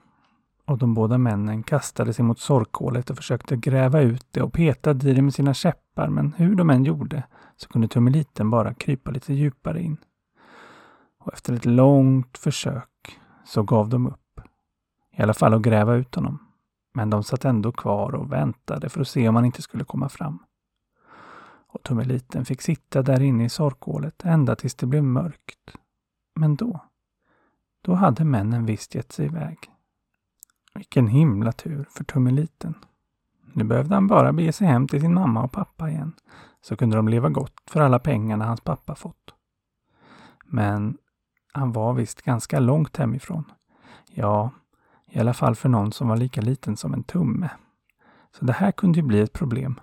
Och 0.68 0.78
de 0.78 0.94
båda 0.94 1.18
männen 1.18 1.62
kastade 1.62 2.12
sig 2.12 2.24
mot 2.24 2.38
sorkhålet 2.38 3.10
och 3.10 3.16
försökte 3.16 3.56
gräva 3.56 4.00
ut 4.00 4.26
det 4.30 4.42
och 4.42 4.52
petade 4.52 5.10
i 5.10 5.14
det 5.14 5.22
med 5.22 5.34
sina 5.34 5.54
käppar, 5.54 6.08
men 6.08 6.32
hur 6.32 6.54
de 6.54 6.70
än 6.70 6.84
gjorde 6.84 7.22
så 7.56 7.68
kunde 7.68 7.88
Tummeliten 7.88 8.50
bara 8.50 8.74
krypa 8.74 9.10
lite 9.10 9.34
djupare 9.34 9.82
in. 9.82 9.96
Och 11.18 11.32
efter 11.32 11.52
ett 11.52 11.64
långt 11.64 12.38
försök 12.38 13.18
så 13.44 13.62
gav 13.62 13.88
de 13.88 14.06
upp. 14.06 14.40
I 15.16 15.22
alla 15.22 15.34
fall 15.34 15.54
att 15.54 15.62
gräva 15.62 15.94
ut 15.94 16.14
honom. 16.14 16.38
Men 16.94 17.10
de 17.10 17.24
satt 17.24 17.44
ändå 17.44 17.72
kvar 17.72 18.14
och 18.14 18.32
väntade 18.32 18.88
för 18.88 19.00
att 19.00 19.08
se 19.08 19.28
om 19.28 19.36
han 19.36 19.44
inte 19.44 19.62
skulle 19.62 19.84
komma 19.84 20.08
fram. 20.08 20.38
Och 21.66 21.82
Tummeliten 21.82 22.44
fick 22.44 22.62
sitta 22.62 23.02
där 23.02 23.20
inne 23.20 23.44
i 23.44 23.48
sorkhålet 23.48 24.24
ända 24.24 24.56
tills 24.56 24.74
det 24.74 24.86
blev 24.86 25.04
mörkt. 25.04 25.76
Men 26.34 26.56
då, 26.56 26.80
då 27.82 27.94
hade 27.94 28.24
männen 28.24 28.66
visst 28.66 28.94
gett 28.94 29.12
sig 29.12 29.26
iväg. 29.26 29.58
Vilken 30.78 31.06
himla 31.06 31.52
tur 31.52 31.86
för 31.90 32.04
Tummeliten. 32.04 32.74
Nu 33.52 33.64
behövde 33.64 33.94
han 33.94 34.06
bara 34.06 34.32
bege 34.32 34.52
sig 34.52 34.66
hem 34.66 34.88
till 34.88 35.00
sin 35.00 35.14
mamma 35.14 35.42
och 35.42 35.52
pappa 35.52 35.90
igen, 35.90 36.12
så 36.60 36.76
kunde 36.76 36.96
de 36.96 37.08
leva 37.08 37.28
gott 37.28 37.62
för 37.66 37.80
alla 37.80 37.98
pengarna 37.98 38.44
hans 38.44 38.60
pappa 38.60 38.94
fått. 38.94 39.34
Men 40.44 40.96
han 41.52 41.72
var 41.72 41.92
visst 41.92 42.22
ganska 42.22 42.60
långt 42.60 42.96
hemifrån. 42.96 43.44
Ja, 44.10 44.50
i 45.06 45.18
alla 45.18 45.34
fall 45.34 45.54
för 45.54 45.68
någon 45.68 45.92
som 45.92 46.08
var 46.08 46.16
lika 46.16 46.40
liten 46.40 46.76
som 46.76 46.94
en 46.94 47.04
tumme. 47.04 47.50
Så 48.38 48.44
det 48.44 48.52
här 48.52 48.72
kunde 48.72 48.98
ju 48.98 49.06
bli 49.06 49.20
ett 49.20 49.32
problem. 49.32 49.80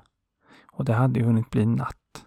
Och 0.71 0.85
det 0.85 0.93
hade 0.93 1.19
ju 1.19 1.25
hunnit 1.25 1.49
bli 1.49 1.65
natt. 1.65 2.25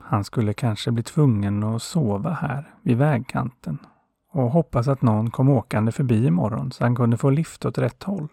Han 0.00 0.24
skulle 0.24 0.52
kanske 0.52 0.90
bli 0.90 1.02
tvungen 1.02 1.62
att 1.62 1.82
sova 1.82 2.30
här 2.30 2.74
vid 2.82 2.96
vägkanten 2.96 3.78
och 4.32 4.50
hoppas 4.50 4.88
att 4.88 5.02
någon 5.02 5.30
kom 5.30 5.48
åkande 5.48 5.92
förbi 5.92 6.26
imorgon 6.26 6.72
så 6.72 6.84
han 6.84 6.96
kunde 6.96 7.16
få 7.16 7.30
lift 7.30 7.64
åt 7.64 7.78
rätt 7.78 8.02
håll. 8.02 8.28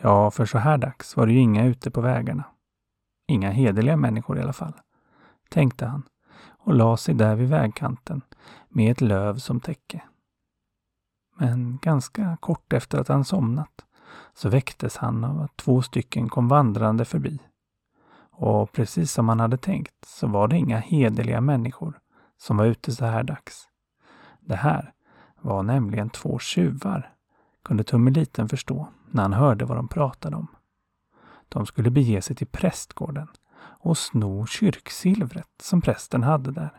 Ja, 0.00 0.30
för 0.30 0.46
så 0.46 0.58
här 0.58 0.78
dags 0.78 1.16
var 1.16 1.26
det 1.26 1.32
ju 1.32 1.38
inga 1.38 1.64
ute 1.64 1.90
på 1.90 2.00
vägarna. 2.00 2.44
Inga 3.28 3.50
hederliga 3.50 3.96
människor 3.96 4.38
i 4.38 4.42
alla 4.42 4.52
fall, 4.52 4.72
tänkte 5.50 5.86
han 5.86 6.02
och 6.58 6.74
la 6.74 6.96
sig 6.96 7.14
där 7.14 7.36
vid 7.36 7.48
vägkanten 7.48 8.22
med 8.68 8.90
ett 8.90 9.00
löv 9.00 9.38
som 9.38 9.60
täcke. 9.60 10.02
Men 11.38 11.78
ganska 11.82 12.36
kort 12.40 12.72
efter 12.72 12.98
att 12.98 13.08
han 13.08 13.24
somnat 13.24 13.84
så 14.34 14.48
väcktes 14.48 14.96
han 14.96 15.24
av 15.24 15.40
att 15.40 15.56
två 15.56 15.82
stycken 15.82 16.28
kom 16.28 16.48
vandrande 16.48 17.04
förbi. 17.04 17.38
Och 18.30 18.72
precis 18.72 19.12
som 19.12 19.28
han 19.28 19.40
hade 19.40 19.56
tänkt 19.56 20.04
så 20.06 20.26
var 20.26 20.48
det 20.48 20.56
inga 20.56 20.78
hederliga 20.78 21.40
människor 21.40 21.98
som 22.38 22.56
var 22.56 22.64
ute 22.64 22.92
så 22.92 23.04
här 23.04 23.22
dags. 23.22 23.68
Det 24.40 24.56
här 24.56 24.92
var 25.40 25.62
nämligen 25.62 26.10
två 26.10 26.38
tjuvar, 26.38 27.12
kunde 27.64 27.84
Tummeliten 27.84 28.48
förstå 28.48 28.88
när 29.10 29.22
han 29.22 29.32
hörde 29.32 29.64
vad 29.64 29.76
de 29.76 29.88
pratade 29.88 30.36
om. 30.36 30.46
De 31.48 31.66
skulle 31.66 31.90
bege 31.90 32.22
sig 32.22 32.36
till 32.36 32.46
prästgården 32.46 33.28
och 33.58 33.98
sno 33.98 34.46
kyrksilvret 34.46 35.48
som 35.62 35.80
prästen 35.80 36.22
hade 36.22 36.50
där. 36.52 36.70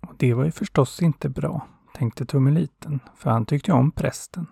Och 0.00 0.14
det 0.16 0.34
var 0.34 0.44
ju 0.44 0.50
förstås 0.50 1.02
inte 1.02 1.28
bra, 1.28 1.66
tänkte 1.94 2.26
Tummeliten, 2.26 3.00
för 3.16 3.30
han 3.30 3.46
tyckte 3.46 3.72
om 3.72 3.90
prästen. 3.90 4.46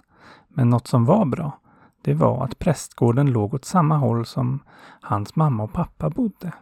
Men 0.49 0.71
något 0.71 0.87
som 0.87 1.05
var 1.05 1.25
bra, 1.25 1.61
det 2.03 2.15
var 2.15 2.45
att 2.45 2.59
prästgården 2.59 3.33
låg 3.33 3.55
åt 3.55 3.65
samma 3.65 3.97
håll 3.97 4.27
som 4.27 4.61
hans 5.01 5.37
mamma 5.37 5.63
och 5.63 5.73
pappa 5.73 6.11
bodde. 6.11 6.53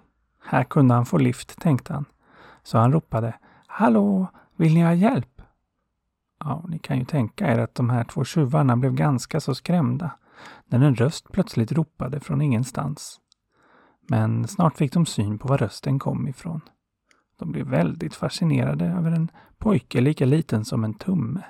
Här 0.45 0.65
kunde 0.65 0.95
han 0.95 1.07
få 1.07 1.19
lift, 1.19 1.61
tänkte 1.61 1.93
han. 1.93 2.05
Så 2.63 2.79
han 2.79 2.93
ropade 2.93 3.35
Hallå, 3.67 4.27
vill 4.57 4.75
ni 4.75 4.83
ha 4.83 4.95
hjälp? 4.95 5.36
Ja, 6.39 6.65
ni 6.69 6.79
kan 6.79 6.99
ju 6.99 7.05
tänka 7.05 7.53
er 7.53 7.59
att 7.59 7.75
de 7.75 7.91
här 7.91 8.05
två 8.05 8.25
tjuvarna 8.25 8.77
blev 8.77 8.95
ganska 8.95 9.41
så 9.41 9.55
skrämda 9.55 10.11
när 10.67 10.81
en 10.81 10.95
röst 10.95 11.33
plötsligt 11.33 11.73
ropade 11.73 12.21
från 12.21 12.43
ingenstans. 12.43 13.21
Men 14.09 14.49
snart 14.49 14.77
fick 14.77 14.93
de 14.93 15.07
syn 15.07 15.39
på 15.39 15.49
var 15.49 15.59
rösten 15.59 15.99
kom 15.99 16.29
ifrån. 16.29 16.61
De 17.39 17.53
blev 17.53 17.67
väldigt 17.67 18.15
fascinerade 18.15 18.85
över 18.85 19.11
en 19.11 19.31
pojke 19.59 20.01
lika 20.01 20.27
liten 20.27 20.65
som 20.65 20.85
en 20.85 20.95
tumme. 20.95 21.43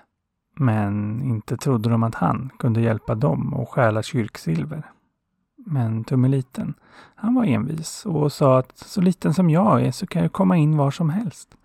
Men 0.58 1.22
inte 1.22 1.56
trodde 1.56 1.90
de 1.90 2.02
att 2.02 2.14
han 2.14 2.50
kunde 2.58 2.80
hjälpa 2.80 3.14
dem 3.14 3.54
att 3.54 3.68
stjäla 3.68 4.02
kyrksilver. 4.02 4.90
Men 5.56 6.04
Tummeliten, 6.04 6.74
han 7.14 7.34
var 7.34 7.44
envis 7.44 8.06
och 8.06 8.32
sa 8.32 8.58
att 8.58 8.78
så 8.78 9.00
liten 9.00 9.34
som 9.34 9.50
jag 9.50 9.82
är 9.82 9.90
så 9.90 10.06
kan 10.06 10.22
jag 10.22 10.32
komma 10.32 10.56
in 10.56 10.76
var 10.76 10.90
som 10.90 11.10
helst. 11.10 11.56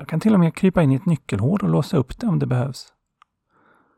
Jag 0.00 0.08
kan 0.08 0.20
till 0.20 0.34
och 0.34 0.40
med 0.40 0.54
krypa 0.54 0.82
in 0.82 0.92
i 0.92 0.94
ett 0.94 1.06
nyckelhål 1.06 1.60
och 1.62 1.68
låsa 1.68 1.96
upp 1.96 2.18
det 2.18 2.26
om 2.26 2.38
det 2.38 2.46
behövs. 2.46 2.92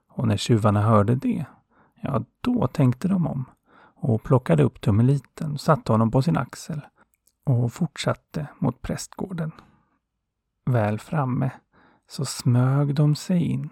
Och 0.09 0.29
när 0.29 0.37
tjuvarna 0.37 0.83
hörde 0.83 1.15
det, 1.15 1.47
ja 2.01 2.25
då 2.41 2.67
tänkte 2.67 3.09
de 3.09 3.27
om 3.27 3.45
och 3.95 4.23
plockade 4.23 4.63
upp 4.63 4.81
Tummeliten, 4.81 5.59
satte 5.59 5.93
honom 5.93 6.11
på 6.11 6.23
sin 6.23 6.37
axel 6.37 6.81
och 7.45 7.73
fortsatte 7.73 8.47
mot 8.59 8.83
prästgården. 8.83 9.53
Väl 10.67 10.99
framme 10.99 11.51
så 12.09 12.25
smög 12.25 12.95
de 12.95 13.15
sig 13.15 13.43
in 13.43 13.69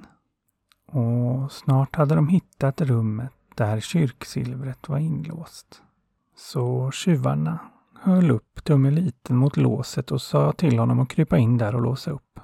och 0.87 1.53
snart 1.53 1.97
hade 1.97 2.15
de 2.15 2.29
hittat 2.29 2.81
rummet 2.81 3.33
där 3.55 3.81
kyrksilvret 3.81 4.89
var 4.89 4.99
inlåst. 4.99 5.83
Så 6.37 6.91
tjuvarna 6.91 7.59
höll 8.03 8.31
upp 8.31 8.65
Tummeliten 8.65 9.37
mot 9.37 9.57
låset 9.57 10.11
och 10.11 10.23
sa 10.23 10.53
till 10.53 10.79
honom 10.79 11.01
att 11.01 11.09
krypa 11.09 11.39
in 11.39 11.59
där 11.59 11.75
och 11.75 11.83
låsa 11.83 12.11
upp. 12.11 12.41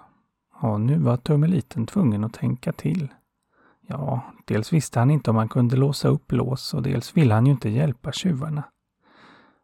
Och 0.55 0.81
nu 0.81 0.99
var 0.99 1.17
Tummeliten 1.17 1.87
tvungen 1.87 2.25
att 2.25 2.35
tänka 2.35 2.73
till. 2.73 3.09
Ja, 3.87 4.21
dels 4.45 4.73
visste 4.73 4.99
han 4.99 5.11
inte 5.11 5.31
om 5.31 5.37
han 5.37 5.49
kunde 5.49 5.77
låsa 5.77 6.09
upp 6.09 6.33
lås 6.33 6.75
och 6.75 6.83
dels 6.83 7.17
ville 7.17 7.35
han 7.35 7.47
ju 7.47 7.53
inte 7.53 7.69
hjälpa 7.69 8.13
tjuvarna. 8.13 8.63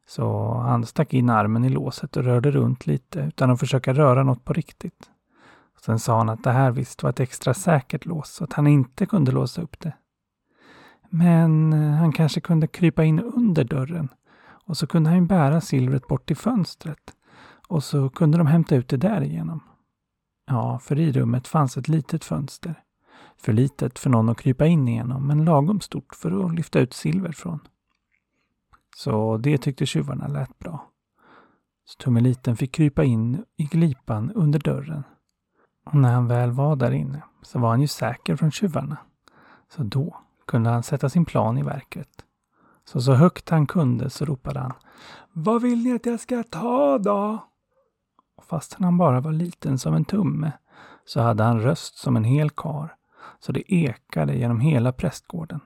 Så 0.08 0.54
han 0.54 0.86
stack 0.86 1.14
in 1.14 1.30
armen 1.30 1.64
i 1.64 1.68
låset 1.68 2.16
och 2.16 2.24
rörde 2.24 2.50
runt 2.50 2.86
lite 2.86 3.20
utan 3.20 3.50
att 3.50 3.60
försöka 3.60 3.92
röra 3.92 4.22
något 4.22 4.44
på 4.44 4.52
riktigt. 4.52 5.10
Sen 5.84 5.98
sa 5.98 6.18
han 6.18 6.28
att 6.28 6.44
det 6.44 6.50
här 6.50 6.70
visst 6.70 7.02
var 7.02 7.10
ett 7.10 7.20
extra 7.20 7.54
säkert 7.54 8.04
lås 8.04 8.40
och 8.40 8.44
att 8.44 8.52
han 8.52 8.66
inte 8.66 9.06
kunde 9.06 9.32
låsa 9.32 9.62
upp 9.62 9.80
det. 9.80 9.92
Men 11.10 11.72
han 11.72 12.12
kanske 12.12 12.40
kunde 12.40 12.66
krypa 12.66 13.04
in 13.04 13.20
under 13.20 13.64
dörren 13.64 14.08
och 14.64 14.76
så 14.76 14.86
kunde 14.86 15.10
han 15.10 15.26
bära 15.26 15.60
silvret 15.60 16.08
bort 16.08 16.26
till 16.26 16.36
fönstret 16.36 17.16
och 17.68 17.84
så 17.84 18.08
kunde 18.08 18.38
de 18.38 18.46
hämta 18.46 18.76
ut 18.76 18.88
det 18.88 18.96
därigenom. 18.96 19.60
Ja, 20.46 20.78
för 20.78 20.98
i 20.98 21.12
rummet 21.12 21.48
fanns 21.48 21.76
ett 21.76 21.88
litet 21.88 22.24
fönster. 22.24 22.82
För 23.36 23.52
litet 23.52 23.98
för 23.98 24.10
någon 24.10 24.28
att 24.28 24.40
krypa 24.40 24.66
in 24.66 24.88
igenom, 24.88 25.26
men 25.26 25.44
lagom 25.44 25.80
stort 25.80 26.14
för 26.14 26.46
att 26.46 26.54
lyfta 26.54 26.80
ut 26.80 26.92
silver 26.92 27.32
från. 27.32 27.60
Så 28.96 29.36
det 29.36 29.58
tyckte 29.58 29.86
tjuvarna 29.86 30.26
lät 30.26 30.58
bra. 30.58 30.90
Så 31.84 32.02
Tummeliten 32.02 32.56
fick 32.56 32.74
krypa 32.74 33.04
in 33.04 33.44
i 33.56 33.64
glipan 33.64 34.32
under 34.32 34.58
dörren. 34.58 35.04
Och 35.84 35.94
när 35.94 36.12
han 36.12 36.26
väl 36.26 36.50
var 36.50 36.76
där 36.76 36.92
inne 36.92 37.22
så 37.42 37.58
var 37.58 37.68
han 37.68 37.80
ju 37.80 37.88
säker 37.88 38.36
från 38.36 38.50
tjuvarna. 38.50 38.96
Så 39.68 39.82
då 39.82 40.16
kunde 40.46 40.70
han 40.70 40.82
sätta 40.82 41.08
sin 41.08 41.24
plan 41.24 41.58
i 41.58 41.62
verket. 41.62 42.24
Så 42.92 43.00
så 43.00 43.14
högt 43.14 43.48
han 43.48 43.66
kunde 43.66 44.10
så 44.10 44.24
ropade 44.24 44.60
han 44.60 44.72
Vad 45.32 45.62
vill 45.62 45.82
ni 45.82 45.92
att 45.92 46.06
jag 46.06 46.20
ska 46.20 46.42
ta 46.42 46.98
då? 46.98 47.38
Och 48.36 48.44
fastän 48.44 48.84
han 48.84 48.98
bara 48.98 49.20
var 49.20 49.32
liten 49.32 49.78
som 49.78 49.94
en 49.94 50.04
tumme 50.04 50.52
så 51.04 51.20
hade 51.20 51.42
han 51.42 51.60
röst 51.60 51.94
som 51.94 52.16
en 52.16 52.24
hel 52.24 52.50
kar 52.50 52.94
så 53.40 53.52
det 53.52 53.74
ekade 53.74 54.34
genom 54.34 54.60
hela 54.60 54.92
prästgården. 54.92 55.60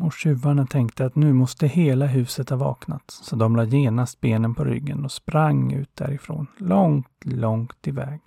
Och 0.00 0.12
tjuvarna 0.12 0.66
tänkte 0.66 1.06
att 1.06 1.16
nu 1.16 1.32
måste 1.32 1.66
hela 1.66 2.06
huset 2.06 2.50
ha 2.50 2.56
vaknat, 2.56 3.10
så 3.10 3.36
de 3.36 3.56
la 3.56 3.64
genast 3.64 4.20
benen 4.20 4.54
på 4.54 4.64
ryggen 4.64 5.04
och 5.04 5.12
sprang 5.12 5.72
ut 5.72 5.96
därifrån, 5.96 6.46
långt, 6.56 7.24
långt 7.24 7.86
iväg. 7.86 8.20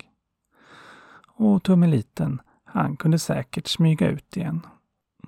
Och 1.26 1.62
Tummeliten, 1.62 2.40
han 2.64 2.96
kunde 2.96 3.18
säkert 3.18 3.66
smyga 3.66 4.08
ut 4.08 4.36
igen. 4.36 4.66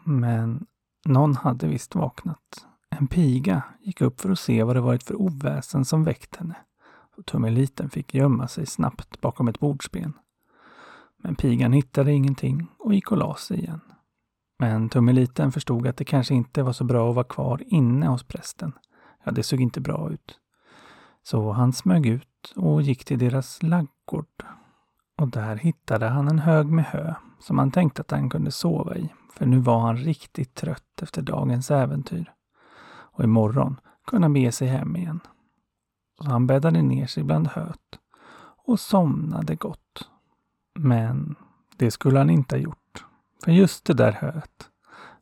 Men 0.05 0.67
någon 1.05 1.37
hade 1.37 1.67
visst 1.67 1.95
vaknat. 1.95 2.67
En 2.99 3.07
piga 3.07 3.63
gick 3.81 4.01
upp 4.01 4.21
för 4.21 4.31
att 4.31 4.39
se 4.39 4.63
vad 4.63 4.77
det 4.77 4.81
varit 4.81 5.03
för 5.03 5.21
oväsen 5.21 5.85
som 5.85 6.05
väckt 6.05 6.37
henne. 6.37 6.57
Och 7.17 7.27
Tummeliten 7.27 7.91
fick 7.91 8.15
gömma 8.15 8.49
sig 8.49 8.67
snabbt 8.67 9.21
bakom 9.21 9.49
ett 9.49 9.61
bordsben. 9.61 10.13
Men 11.17 11.35
pigan 11.35 11.73
hittade 11.73 12.13
ingenting 12.13 12.67
och 12.79 12.95
gick 12.95 13.13
och 13.13 13.19
la 13.19 13.35
sig 13.35 13.59
igen. 13.59 13.81
Men 14.59 14.89
Tummeliten 14.89 15.53
förstod 15.53 15.87
att 15.87 15.97
det 15.97 16.05
kanske 16.05 16.35
inte 16.35 16.63
var 16.63 16.73
så 16.73 16.85
bra 16.85 17.09
att 17.09 17.15
vara 17.15 17.25
kvar 17.25 17.63
inne 17.67 18.07
hos 18.07 18.25
prästen. 18.25 18.73
Ja, 19.25 19.33
det 19.33 19.43
såg 19.43 19.61
inte 19.61 19.81
bra 19.81 20.11
ut. 20.13 20.39
Så 21.23 21.53
han 21.53 21.73
smög 21.73 22.07
ut 22.07 22.53
och 22.57 22.83
gick 22.83 23.05
till 23.05 23.19
deras 23.19 23.63
laggård. 23.63 24.45
Och 25.19 25.29
där 25.29 25.57
hittade 25.57 26.09
han 26.09 26.29
en 26.29 26.39
hög 26.39 26.67
med 26.67 26.85
hö 26.85 27.15
som 27.41 27.59
han 27.59 27.71
tänkte 27.71 28.03
att 28.03 28.11
han 28.11 28.31
kunde 28.31 28.51
sova 28.51 28.97
i, 28.97 29.13
för 29.33 29.47
nu 29.47 29.59
var 29.59 29.81
han 29.81 29.97
riktigt 29.97 30.55
trött 30.55 31.03
efter 31.03 31.23
dagens 31.23 31.71
äventyr. 31.71 32.33
Och 33.17 33.25
imorgon 33.25 33.81
kunde 34.07 34.25
han 34.25 34.33
bege 34.33 34.53
sig 34.53 34.69
hem 34.69 34.97
igen. 34.97 35.21
Så 36.23 36.31
han 36.31 36.47
bäddade 36.47 36.83
ner 36.83 37.07
sig 37.07 37.23
bland 37.23 37.49
höet 37.49 37.99
och 38.67 38.81
somnade 38.81 39.55
gott. 39.55 40.09
Men 40.79 41.37
det 41.77 41.91
skulle 41.91 42.19
han 42.19 42.31
inte 42.31 42.57
ha 42.57 42.61
gjort. 42.61 43.05
För 43.45 43.53
just 43.53 43.85
det 43.85 43.95
där 43.95 44.13
höet, 44.13 44.71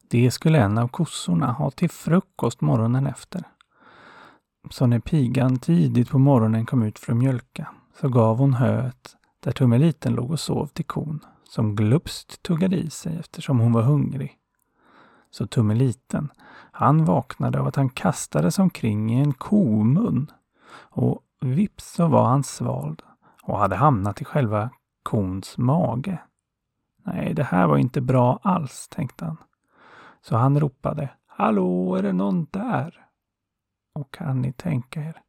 det 0.08 0.30
skulle 0.30 0.58
en 0.58 0.78
av 0.78 0.88
kossorna 0.88 1.52
ha 1.52 1.70
till 1.70 1.90
frukost 1.90 2.60
morgonen 2.60 3.06
efter. 3.06 3.42
Så 4.70 4.86
när 4.86 5.00
pigan 5.00 5.58
tidigt 5.58 6.10
på 6.10 6.18
morgonen 6.18 6.66
kom 6.66 6.82
ut 6.82 6.98
för 6.98 7.12
att 7.12 7.18
mjölka 7.18 7.68
så 8.00 8.08
gav 8.08 8.38
hon 8.38 8.54
höet 8.54 9.16
där 9.40 9.52
Tummeliten 9.52 10.14
låg 10.14 10.30
och 10.30 10.40
sov 10.40 10.66
till 10.66 10.84
kon 10.84 11.20
som 11.48 11.76
glupst 11.76 12.42
tuggade 12.42 12.76
i 12.76 12.90
sig 12.90 13.16
eftersom 13.16 13.58
hon 13.58 13.72
var 13.72 13.82
hungrig. 13.82 14.38
Så 15.34 15.46
Tummeliten, 15.46 16.32
han 16.72 17.04
vaknade 17.04 17.60
av 17.60 17.66
att 17.66 17.76
han 17.76 17.88
kastades 17.88 18.58
omkring 18.58 19.12
i 19.12 19.20
en 19.20 19.32
komun 19.32 20.30
och 20.76 21.22
vips 21.40 21.92
så 21.92 22.08
var 22.08 22.24
han 22.24 22.44
svald 22.44 23.02
och 23.42 23.58
hade 23.58 23.76
hamnat 23.76 24.20
i 24.20 24.24
själva 24.24 24.70
kons 25.02 25.58
mage. 25.58 26.18
Nej, 27.04 27.34
det 27.34 27.42
här 27.42 27.66
var 27.66 27.76
inte 27.76 28.00
bra 28.00 28.38
alls, 28.42 28.88
tänkte 28.88 29.24
han. 29.24 29.36
Så 30.22 30.36
han 30.36 30.60
ropade 30.60 31.10
Hallå, 31.26 31.96
är 31.96 32.02
det 32.02 32.12
någon 32.12 32.46
där? 32.50 33.06
Och 33.94 34.14
kan 34.14 34.42
ni 34.42 34.52
tänka 34.52 35.00
er? 35.00 35.20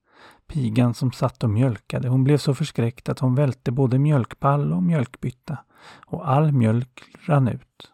Pigan 0.47 0.93
som 0.93 1.11
satt 1.11 1.43
och 1.43 1.49
mjölkade, 1.49 2.07
hon 2.07 2.23
blev 2.23 2.37
så 2.37 2.55
förskräckt 2.55 3.09
att 3.09 3.19
hon 3.19 3.35
välte 3.35 3.71
både 3.71 3.99
mjölkpall 3.99 4.73
och 4.73 4.83
mjölkbytta 4.83 5.57
och 6.05 6.29
all 6.29 6.51
mjölk 6.51 7.03
rann 7.27 7.47
ut. 7.47 7.91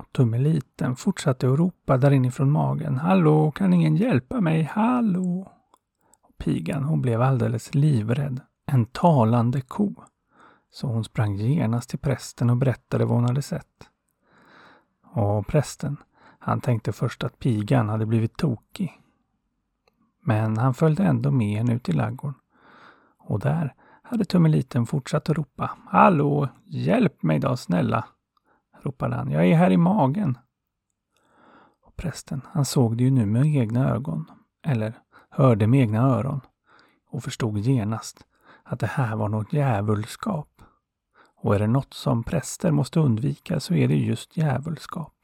Och 0.00 0.12
Tummeliten 0.12 0.96
fortsatte 0.96 1.52
att 1.52 1.58
ropa 1.58 1.96
där 1.96 2.10
inifrån 2.10 2.50
magen. 2.50 2.98
Hallå, 2.98 3.50
kan 3.50 3.72
ingen 3.72 3.96
hjälpa 3.96 4.40
mig? 4.40 4.62
Hallå! 4.62 5.52
Och 6.22 6.38
pigan, 6.38 6.84
hon 6.84 7.02
blev 7.02 7.22
alldeles 7.22 7.74
livrädd. 7.74 8.40
En 8.66 8.86
talande 8.86 9.60
ko. 9.60 9.94
Så 10.70 10.86
hon 10.86 11.04
sprang 11.04 11.36
genast 11.36 11.90
till 11.90 11.98
prästen 11.98 12.50
och 12.50 12.56
berättade 12.56 13.04
vad 13.04 13.14
hon 13.14 13.24
hade 13.24 13.42
sett. 13.42 13.90
Och 15.02 15.46
prästen, 15.46 15.96
han 16.38 16.60
tänkte 16.60 16.92
först 16.92 17.24
att 17.24 17.38
pigan 17.38 17.88
hade 17.88 18.06
blivit 18.06 18.36
tokig. 18.36 19.00
Men 20.24 20.56
han 20.56 20.74
följde 20.74 21.04
ändå 21.04 21.30
med 21.30 21.58
henne 21.58 21.74
ut 21.74 21.88
i 21.88 21.92
laggården. 21.92 22.34
Och 23.18 23.40
där 23.40 23.74
hade 24.02 24.24
Tummeliten 24.24 24.86
fortsatt 24.86 25.30
att 25.30 25.36
ropa. 25.36 25.70
Hallå, 25.86 26.48
hjälp 26.64 27.22
mig 27.22 27.38
då 27.38 27.56
snälla! 27.56 28.04
Ropade 28.82 29.16
han. 29.16 29.30
Jag 29.30 29.46
är 29.46 29.56
här 29.56 29.70
i 29.70 29.76
magen. 29.76 30.38
Och 31.82 31.96
prästen, 31.96 32.40
han 32.52 32.64
såg 32.64 32.96
det 32.96 33.04
ju 33.04 33.10
nu 33.10 33.26
med 33.26 33.46
egna 33.46 33.90
ögon. 33.90 34.30
Eller 34.66 34.98
hörde 35.30 35.66
med 35.66 35.80
egna 35.80 35.98
öron. 35.98 36.40
Och 37.10 37.24
förstod 37.24 37.58
genast 37.58 38.26
att 38.62 38.80
det 38.80 38.86
här 38.86 39.16
var 39.16 39.28
något 39.28 39.52
djävulskap. 39.52 40.62
Och 41.42 41.54
är 41.54 41.58
det 41.58 41.66
något 41.66 41.94
som 41.94 42.24
präster 42.24 42.70
måste 42.70 43.00
undvika 43.00 43.60
så 43.60 43.74
är 43.74 43.88
det 43.88 43.96
just 43.96 44.36
djävulskap. 44.36 45.14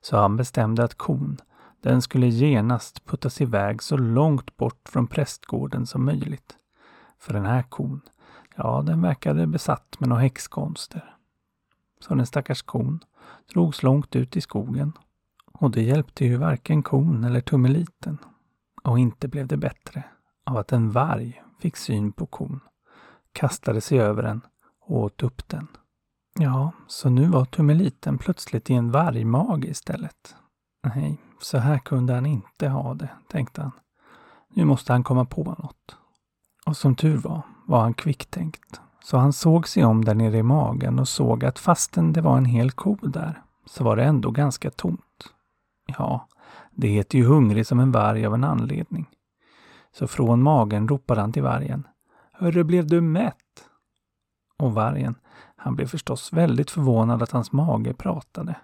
Så 0.00 0.16
han 0.16 0.36
bestämde 0.36 0.84
att 0.84 0.94
kon, 0.94 1.38
den 1.82 2.02
skulle 2.02 2.26
genast 2.26 3.06
puttas 3.06 3.40
iväg 3.40 3.82
så 3.82 3.96
långt 3.96 4.56
bort 4.56 4.88
från 4.88 5.06
prästgården 5.06 5.86
som 5.86 6.04
möjligt. 6.04 6.56
För 7.18 7.32
den 7.32 7.46
här 7.46 7.62
kon, 7.62 8.00
ja, 8.56 8.82
den 8.86 9.02
verkade 9.02 9.46
besatt 9.46 9.96
med 10.00 10.08
några 10.08 10.22
häxkonster. 10.22 11.17
Så 12.00 12.14
den 12.14 12.26
stackars 12.26 12.62
kon 12.62 13.00
drogs 13.52 13.82
långt 13.82 14.16
ut 14.16 14.36
i 14.36 14.40
skogen. 14.40 14.92
Och 15.52 15.70
det 15.70 15.82
hjälpte 15.82 16.24
ju 16.24 16.36
varken 16.36 16.82
kon 16.82 17.24
eller 17.24 17.40
tummeliten. 17.40 18.18
Och 18.84 18.98
inte 18.98 19.28
blev 19.28 19.46
det 19.46 19.56
bättre 19.56 20.04
av 20.46 20.56
att 20.56 20.72
en 20.72 20.90
varg 20.90 21.42
fick 21.60 21.76
syn 21.76 22.12
på 22.12 22.26
kon, 22.26 22.60
kastade 23.32 23.80
sig 23.80 24.00
över 24.00 24.22
den 24.22 24.40
och 24.80 24.96
åt 24.96 25.22
upp 25.22 25.48
den. 25.48 25.68
Ja, 26.38 26.72
så 26.86 27.10
nu 27.10 27.28
var 27.28 27.44
tummeliten 27.44 28.18
plötsligt 28.18 28.70
i 28.70 28.74
en 28.74 28.90
vargmage 28.90 29.64
istället. 29.64 30.36
Nej, 30.82 31.20
så 31.40 31.58
här 31.58 31.78
kunde 31.78 32.14
han 32.14 32.26
inte 32.26 32.68
ha 32.68 32.94
det, 32.94 33.10
tänkte 33.28 33.62
han. 33.62 33.72
Nu 34.48 34.64
måste 34.64 34.92
han 34.92 35.04
komma 35.04 35.24
på 35.24 35.44
något. 35.44 35.96
Och 36.66 36.76
som 36.76 36.96
tur 36.96 37.16
var, 37.16 37.42
var 37.66 37.80
han 37.80 37.94
kvicktänkt. 37.94 38.80
Så 39.08 39.16
han 39.16 39.32
såg 39.32 39.68
sig 39.68 39.84
om 39.84 40.04
där 40.04 40.14
nere 40.14 40.38
i 40.38 40.42
magen 40.42 40.98
och 40.98 41.08
såg 41.08 41.44
att 41.44 41.58
fastän 41.58 42.12
det 42.12 42.20
var 42.20 42.36
en 42.36 42.44
hel 42.44 42.70
ko 42.70 42.96
där, 43.02 43.42
så 43.66 43.84
var 43.84 43.96
det 43.96 44.04
ändå 44.04 44.30
ganska 44.30 44.70
tomt. 44.70 45.32
Ja, 45.98 46.28
det 46.70 46.88
heter 46.88 47.18
ju 47.18 47.24
hungrig 47.24 47.66
som 47.66 47.80
en 47.80 47.92
varg 47.92 48.26
av 48.26 48.34
en 48.34 48.44
anledning. 48.44 49.06
Så 49.92 50.06
från 50.06 50.42
magen 50.42 50.88
ropade 50.88 51.20
han 51.20 51.32
till 51.32 51.42
vargen. 51.42 51.86
Hörru, 52.32 52.64
blev 52.64 52.86
du 52.86 53.00
mätt? 53.00 53.64
Och 54.58 54.74
vargen, 54.74 55.14
han 55.56 55.76
blev 55.76 55.86
förstås 55.86 56.32
väldigt 56.32 56.70
förvånad 56.70 57.22
att 57.22 57.30
hans 57.30 57.52
mage 57.52 57.94
pratade. 57.94 58.56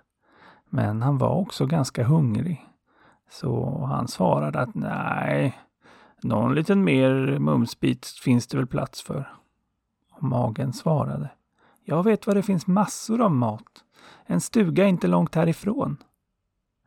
Men 0.70 1.02
han 1.02 1.18
var 1.18 1.34
också 1.34 1.66
ganska 1.66 2.04
hungrig. 2.04 2.66
Så 3.30 3.84
han 3.84 4.08
svarade 4.08 4.60
att 4.60 4.74
nej, 4.74 5.58
någon 6.22 6.54
liten 6.54 6.84
mer 6.84 7.38
mumsbit 7.38 8.06
finns 8.06 8.46
det 8.46 8.56
väl 8.56 8.66
plats 8.66 9.02
för. 9.02 9.34
Och 10.16 10.22
magen 10.22 10.72
svarade. 10.72 11.30
Jag 11.84 12.02
vet 12.02 12.26
var 12.26 12.34
det 12.34 12.42
finns 12.42 12.66
massor 12.66 13.20
av 13.20 13.30
mat. 13.30 13.84
En 14.26 14.40
stuga 14.40 14.86
inte 14.86 15.06
långt 15.06 15.34
härifrån. 15.34 15.96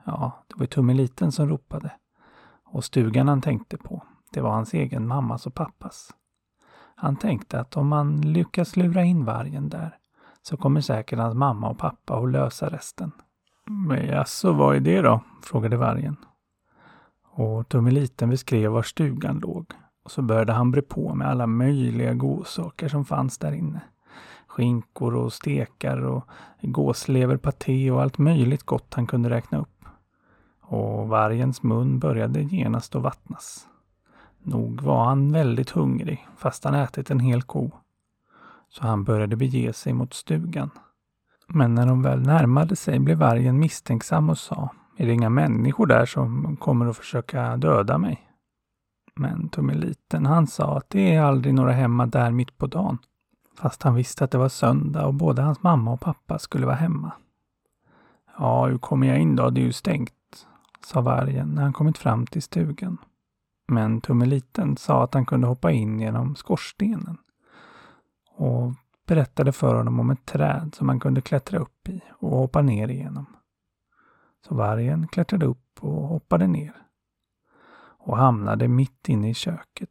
Ja, 0.03 0.43
det 0.47 0.55
var 0.59 0.65
Tummeliten 0.65 1.31
som 1.31 1.49
ropade. 1.49 1.91
Och 2.63 2.83
stugan 2.83 3.27
han 3.27 3.41
tänkte 3.41 3.77
på, 3.77 4.03
det 4.31 4.41
var 4.41 4.51
hans 4.51 4.73
egen 4.73 5.07
mammas 5.07 5.47
och 5.47 5.53
pappas. 5.53 6.13
Han 6.95 7.15
tänkte 7.15 7.59
att 7.59 7.77
om 7.77 7.87
man 7.87 8.21
lyckas 8.21 8.75
lura 8.75 9.03
in 9.03 9.25
vargen 9.25 9.69
där 9.69 9.97
så 10.41 10.57
kommer 10.57 10.81
säkert 10.81 11.19
hans 11.19 11.35
mamma 11.35 11.69
och 11.69 11.77
pappa 11.77 12.19
att 12.19 12.31
lösa 12.31 12.69
resten. 12.69 13.11
Men 13.65 14.07
jaså, 14.07 14.53
vad 14.53 14.75
är 14.75 14.79
det 14.79 15.01
då? 15.01 15.21
frågade 15.43 15.77
vargen. 15.77 16.17
Och 17.23 17.69
Tummeliten 17.69 18.29
beskrev 18.29 18.71
var 18.71 18.83
stugan 18.83 19.39
låg. 19.39 19.73
Och 20.07 20.11
så 20.11 20.21
började 20.21 20.53
han 20.53 20.71
bre 20.71 20.81
på 20.81 21.15
med 21.15 21.27
alla 21.27 21.47
möjliga 21.47 22.13
godsaker 22.13 22.87
som 22.87 23.05
fanns 23.05 23.37
där 23.37 23.51
inne. 23.51 23.81
Skinkor 24.47 25.15
och 25.15 25.33
stekar 25.33 25.97
och 26.05 26.23
gåsleverpaté 26.61 27.91
och 27.91 28.01
allt 28.01 28.17
möjligt 28.17 28.63
gott 28.63 28.93
han 28.93 29.07
kunde 29.07 29.29
räkna 29.29 29.57
upp. 29.57 29.85
Och 30.61 31.07
vargens 31.07 31.63
mun 31.63 31.99
började 31.99 32.41
genast 32.41 32.95
att 32.95 33.01
vattnas. 33.01 33.67
Nog 34.43 34.81
var 34.81 35.05
han 35.05 35.31
väldigt 35.31 35.69
hungrig, 35.69 36.27
fast 36.37 36.63
han 36.63 36.73
ätit 36.73 37.11
en 37.11 37.19
hel 37.19 37.41
ko. 37.41 37.71
Så 38.69 38.83
han 38.83 39.03
började 39.03 39.35
bege 39.35 39.73
sig 39.73 39.93
mot 39.93 40.13
stugan. 40.13 40.69
Men 41.47 41.75
när 41.75 41.87
de 41.87 42.01
väl 42.01 42.21
närmade 42.21 42.75
sig 42.75 42.99
blev 42.99 43.17
vargen 43.17 43.59
misstänksam 43.59 44.29
och 44.29 44.37
sa 44.37 44.69
Är 44.97 45.05
det 45.05 45.13
inga 45.13 45.29
människor 45.29 45.85
där 45.85 46.05
som 46.05 46.57
kommer 46.57 46.85
att 46.85 46.97
försöka 46.97 47.57
döda 47.57 47.97
mig? 47.97 48.27
Men 49.17 49.49
Tummeliten 49.49 50.25
han 50.25 50.47
sa 50.47 50.77
att 50.77 50.89
det 50.89 51.15
är 51.15 51.21
aldrig 51.21 51.53
några 51.53 51.71
hemma 51.71 52.05
där 52.05 52.31
mitt 52.31 52.57
på 52.57 52.67
dagen. 52.67 52.97
Fast 53.57 53.83
han 53.83 53.95
visste 53.95 54.23
att 54.23 54.31
det 54.31 54.37
var 54.37 54.49
söndag 54.49 55.05
och 55.05 55.13
både 55.13 55.41
hans 55.41 55.63
mamma 55.63 55.91
och 55.91 56.01
pappa 56.01 56.39
skulle 56.39 56.65
vara 56.65 56.75
hemma. 56.75 57.11
Ja, 58.37 58.65
hur 58.65 58.77
kommer 58.77 59.07
jag 59.07 59.19
in 59.19 59.35
då? 59.35 59.49
Det 59.49 59.61
är 59.61 59.65
ju 59.65 59.73
stängt, 59.73 60.47
sa 60.85 61.01
vargen 61.01 61.49
när 61.49 61.63
han 61.63 61.73
kommit 61.73 61.97
fram 61.97 62.27
till 62.27 62.41
stugan. 62.41 62.97
Men 63.67 64.01
Tummeliten 64.01 64.77
sa 64.77 65.03
att 65.03 65.13
han 65.13 65.25
kunde 65.25 65.47
hoppa 65.47 65.71
in 65.71 65.99
genom 65.99 66.35
skorstenen 66.35 67.17
och 68.31 68.73
berättade 69.07 69.51
för 69.51 69.75
honom 69.75 69.99
om 69.99 70.09
ett 70.09 70.25
träd 70.25 70.75
som 70.77 70.89
han 70.89 70.99
kunde 70.99 71.21
klättra 71.21 71.59
upp 71.59 71.89
i 71.89 72.01
och 72.19 72.37
hoppa 72.37 72.61
ner 72.61 72.87
igenom. 72.87 73.25
Så 74.47 74.55
vargen 74.55 75.07
klättrade 75.07 75.45
upp 75.45 75.79
och 75.79 76.07
hoppade 76.07 76.47
ner 76.47 76.86
och 78.07 78.17
hamnade 78.17 78.67
mitt 78.67 79.09
inne 79.09 79.29
i 79.29 79.33
köket 79.33 79.89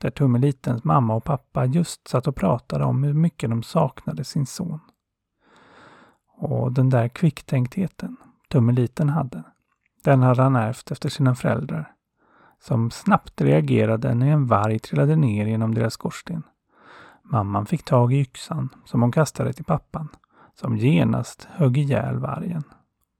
där 0.00 0.10
Tummelitens 0.10 0.84
mamma 0.84 1.14
och 1.14 1.24
pappa 1.24 1.64
just 1.64 2.08
satt 2.08 2.26
och 2.26 2.36
pratade 2.36 2.84
om 2.84 3.04
hur 3.04 3.14
mycket 3.14 3.50
de 3.50 3.62
saknade 3.62 4.24
sin 4.24 4.46
son. 4.46 4.80
Och 6.38 6.72
den 6.72 6.90
där 6.90 7.08
kvicktänktheten 7.08 8.16
Tummeliten 8.48 9.08
hade, 9.08 9.42
den 10.04 10.22
hade 10.22 10.42
han 10.42 10.56
ärvt 10.56 10.90
efter 10.90 11.08
sina 11.08 11.34
föräldrar 11.34 11.92
som 12.60 12.90
snabbt 12.90 13.40
reagerade 13.40 14.14
när 14.14 14.26
en 14.26 14.46
varg 14.46 14.78
trillade 14.78 15.16
ner 15.16 15.46
genom 15.46 15.74
deras 15.74 15.94
skorsten. 15.94 16.42
Mamman 17.22 17.66
fick 17.66 17.84
tag 17.84 18.12
i 18.12 18.20
yxan 18.20 18.68
som 18.84 19.02
hon 19.02 19.12
kastade 19.12 19.52
till 19.52 19.64
pappan, 19.64 20.08
som 20.54 20.76
genast 20.76 21.48
högg 21.50 21.78
ihjäl 21.78 22.18
vargen. 22.18 22.62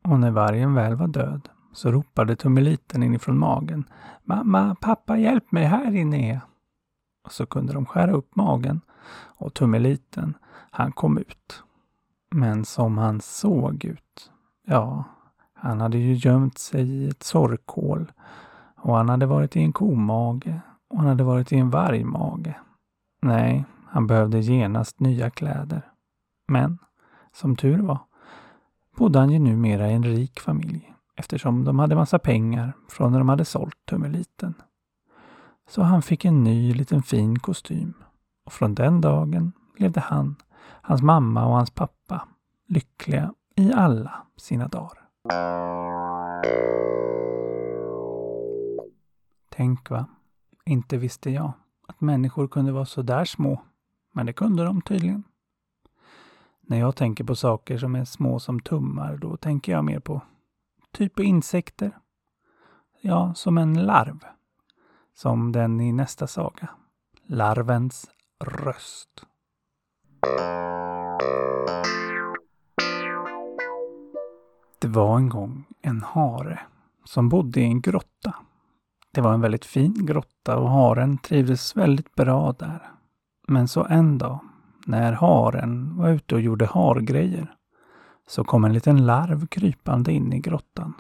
Och 0.05 0.21
när 0.21 0.31
vargen 0.31 0.75
väl 0.75 0.95
var 0.95 1.09
död 1.09 1.49
så 1.73 1.93
ropade 1.93 2.37
Tummeliten 2.37 3.03
inifrån 3.03 3.39
magen. 3.39 3.85
Mamma, 4.25 4.77
pappa, 4.81 5.17
hjälp 5.19 5.53
mig, 5.53 5.65
här 5.65 5.95
inne 5.95 6.31
är 6.33 6.41
Och 7.25 7.33
så 7.33 7.47
kunde 7.47 7.73
de 7.73 7.87
skära 7.87 8.13
upp 8.13 8.37
magen 8.37 8.81
och 9.15 9.55
Tummeliten, 9.55 10.35
han 10.71 10.93
kom 10.93 11.19
ut. 11.19 11.63
Men 12.31 12.65
som 12.65 12.99
han 12.99 13.21
såg 13.21 13.85
ut, 13.85 14.31
ja, 14.67 15.05
han 15.55 15.81
hade 15.81 15.99
ju 15.99 16.15
gömt 16.15 16.59
sig 16.59 16.89
i 16.89 17.09
ett 17.09 17.23
sorkhål 17.23 18.13
och 18.77 18.97
han 18.97 19.09
hade 19.09 19.27
varit 19.27 19.57
i 19.57 19.61
en 19.61 19.73
komage 19.73 20.55
och 20.89 20.99
han 20.99 21.07
hade 21.07 21.25
varit 21.25 21.53
i 21.53 21.59
en 21.59 21.71
vargmage. 21.71 22.55
Nej, 23.23 23.65
han 23.87 24.07
behövde 24.07 24.41
genast 24.41 25.01
nya 25.01 25.31
kläder. 25.31 25.83
Men, 26.49 26.79
som 27.33 27.57
tur 27.57 27.79
var, 27.79 27.99
bodde 28.97 29.19
han 29.19 29.31
ju 29.31 29.39
numera 29.39 29.91
i 29.91 29.95
en 29.95 30.05
rik 30.05 30.41
familj 30.41 30.92
eftersom 31.23 31.65
de 31.65 31.79
hade 31.79 31.95
massa 31.95 32.19
pengar 32.19 32.73
från 32.89 33.13
när 33.13 33.19
de 33.19 33.29
hade 33.29 33.45
sålt 33.45 33.87
tummeliten. 33.87 34.55
Så 35.69 35.83
han 35.83 36.03
fick 36.03 36.25
en 36.25 36.45
ny 36.45 36.75
liten 36.75 37.03
fin 37.03 37.39
kostym 37.39 37.95
och 38.45 38.53
från 38.53 38.75
den 38.75 39.01
dagen 39.01 39.53
levde 39.77 40.01
han, 40.01 40.37
hans 40.61 41.03
mamma 41.03 41.47
och 41.47 41.55
hans 41.55 41.71
pappa 41.71 42.29
lyckliga 42.69 43.35
i 43.57 43.73
alla 43.73 44.13
sina 44.37 44.69
dagar. 44.69 44.99
Tänk 49.49 49.91
va, 49.91 50.07
inte 50.65 50.97
visste 50.97 51.31
jag 51.31 51.53
att 51.89 52.01
människor 52.01 52.49
kunde 52.49 52.73
vara 52.73 52.87
så 52.87 53.03
där 53.03 53.25
små. 53.25 53.63
Men 54.13 54.27
det 54.27 54.33
kunde 54.33 54.65
de 54.65 54.83
tydligen. 54.83 55.23
När 56.61 56.79
jag 56.79 56.97
tänker 56.97 57.25
på 57.25 57.37
saker 57.37 57.79
som 57.79 57.95
är 57.95 58.05
små 58.05 58.39
som 58.39 58.61
tummar, 58.61 59.17
då 59.17 59.37
tänker 59.37 59.73
jag 59.73 59.85
mer 59.85 60.01
på 60.01 60.23
typ 60.93 61.21
insekter. 61.21 61.99
Ja, 63.01 63.35
som 63.35 63.59
en 63.59 63.87
larv. 63.87 64.19
Som 65.15 65.53
den 65.53 65.81
i 65.81 65.93
nästa 65.93 66.27
saga. 66.27 66.69
Larvens 67.27 68.11
röst. 68.45 69.25
Det 74.79 74.89
var 74.89 75.17
en 75.17 75.29
gång 75.29 75.65
en 75.83 76.03
hare 76.03 76.61
som 77.05 77.29
bodde 77.29 77.61
i 77.61 77.65
en 77.65 77.81
grotta 77.81 78.35
det 79.15 79.21
var 79.21 79.35
en 79.35 79.41
väldigt 79.41 79.65
fin 79.65 80.07
grotta 80.07 80.57
och 80.57 80.71
haren 80.71 81.19
trivdes 81.19 81.77
väldigt 81.77 82.15
bra 82.15 82.53
där. 82.53 82.91
Men 83.49 83.69
så 83.69 83.85
en 83.85 84.19
dag, 84.19 84.39
när 84.87 85.13
haren 85.13 85.97
var 85.97 86.09
ute 86.09 86.35
och 86.35 86.41
gjorde 86.41 86.67
hargrejer, 86.67 87.55
så 88.29 88.45
kom 88.45 88.65
en 88.65 88.73
liten 88.73 89.07
larv 89.07 89.47
krypande 89.47 90.13
in 90.13 90.33
i 90.33 90.39
grottan. 90.39 90.95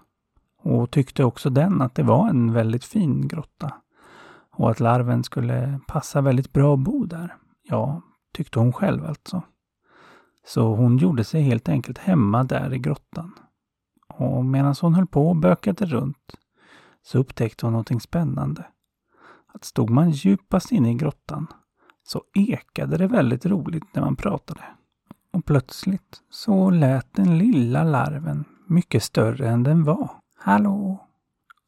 Och 0.59 0.91
tyckte 0.91 1.25
också 1.25 1.51
den 1.51 1.83
att 1.83 1.95
det 1.95 2.03
var 2.03 2.29
en 2.29 2.53
väldigt 2.53 2.85
fin 2.85 3.29
grotta. 3.29 3.73
Och 4.51 4.71
att 4.71 4.81
larven 4.81 5.25
skulle 5.25 5.81
passa 5.87 6.21
väldigt 6.21 6.53
bra 6.53 6.75
att 6.75 6.81
bo 6.81 7.07
där. 7.07 7.37
Ja, 7.63 8.03
tyckte 8.33 8.59
hon 8.59 8.73
själv 8.73 9.05
alltså. 9.05 9.43
Så 10.47 10.75
hon 10.75 10.99
gjorde 10.99 11.25
sig 11.25 11.43
helt 11.43 11.69
enkelt 11.69 11.99
hemma 11.99 12.45
där 12.45 12.75
i 12.75 12.79
grottan. 12.79 13.33
Och 14.09 14.45
medan 14.45 14.75
hon 14.81 14.95
höll 14.95 15.07
på 15.07 15.29
och 15.29 15.37
bökade 15.37 15.87
runt 15.87 16.37
så 17.03 17.19
upptäckte 17.19 17.67
hon 17.67 17.73
någonting 17.73 18.01
spännande. 18.01 18.67
Att 19.55 19.65
stod 19.65 19.91
man 19.91 20.11
djupast 20.11 20.73
inne 20.73 20.91
i 20.91 20.95
grottan 20.95 21.47
så 22.03 22.23
ekade 22.35 22.97
det 22.97 23.07
väldigt 23.07 23.47
roligt 23.47 23.95
när 23.95 24.03
man 24.03 24.17
pratade. 24.17 24.65
Och 25.33 25.45
plötsligt 25.45 26.23
så 26.31 26.71
lät 26.71 27.15
den 27.15 27.39
lilla 27.39 27.85
larven 27.85 28.45
mycket 28.67 29.03
större 29.03 29.49
än 29.49 29.63
den 29.63 29.85
var. 29.85 30.11
Hallå! 30.37 31.07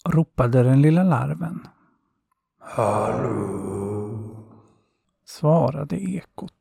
ropade 0.09 0.63
den 0.63 0.83
lilla 0.83 1.03
larven. 1.03 1.67
Hallå! 2.61 3.95
svarade 5.27 5.97
ekot. 5.97 6.53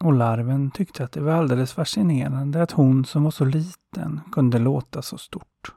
Och 0.00 0.12
larven 0.12 0.70
tyckte 0.70 1.04
att 1.04 1.12
det 1.12 1.20
var 1.20 1.32
alldeles 1.32 1.72
fascinerande 1.72 2.62
att 2.62 2.70
hon 2.70 3.04
som 3.04 3.24
var 3.24 3.30
så 3.30 3.44
liten 3.44 4.20
kunde 4.32 4.58
låta 4.58 5.02
så 5.02 5.18
stort. 5.18 5.74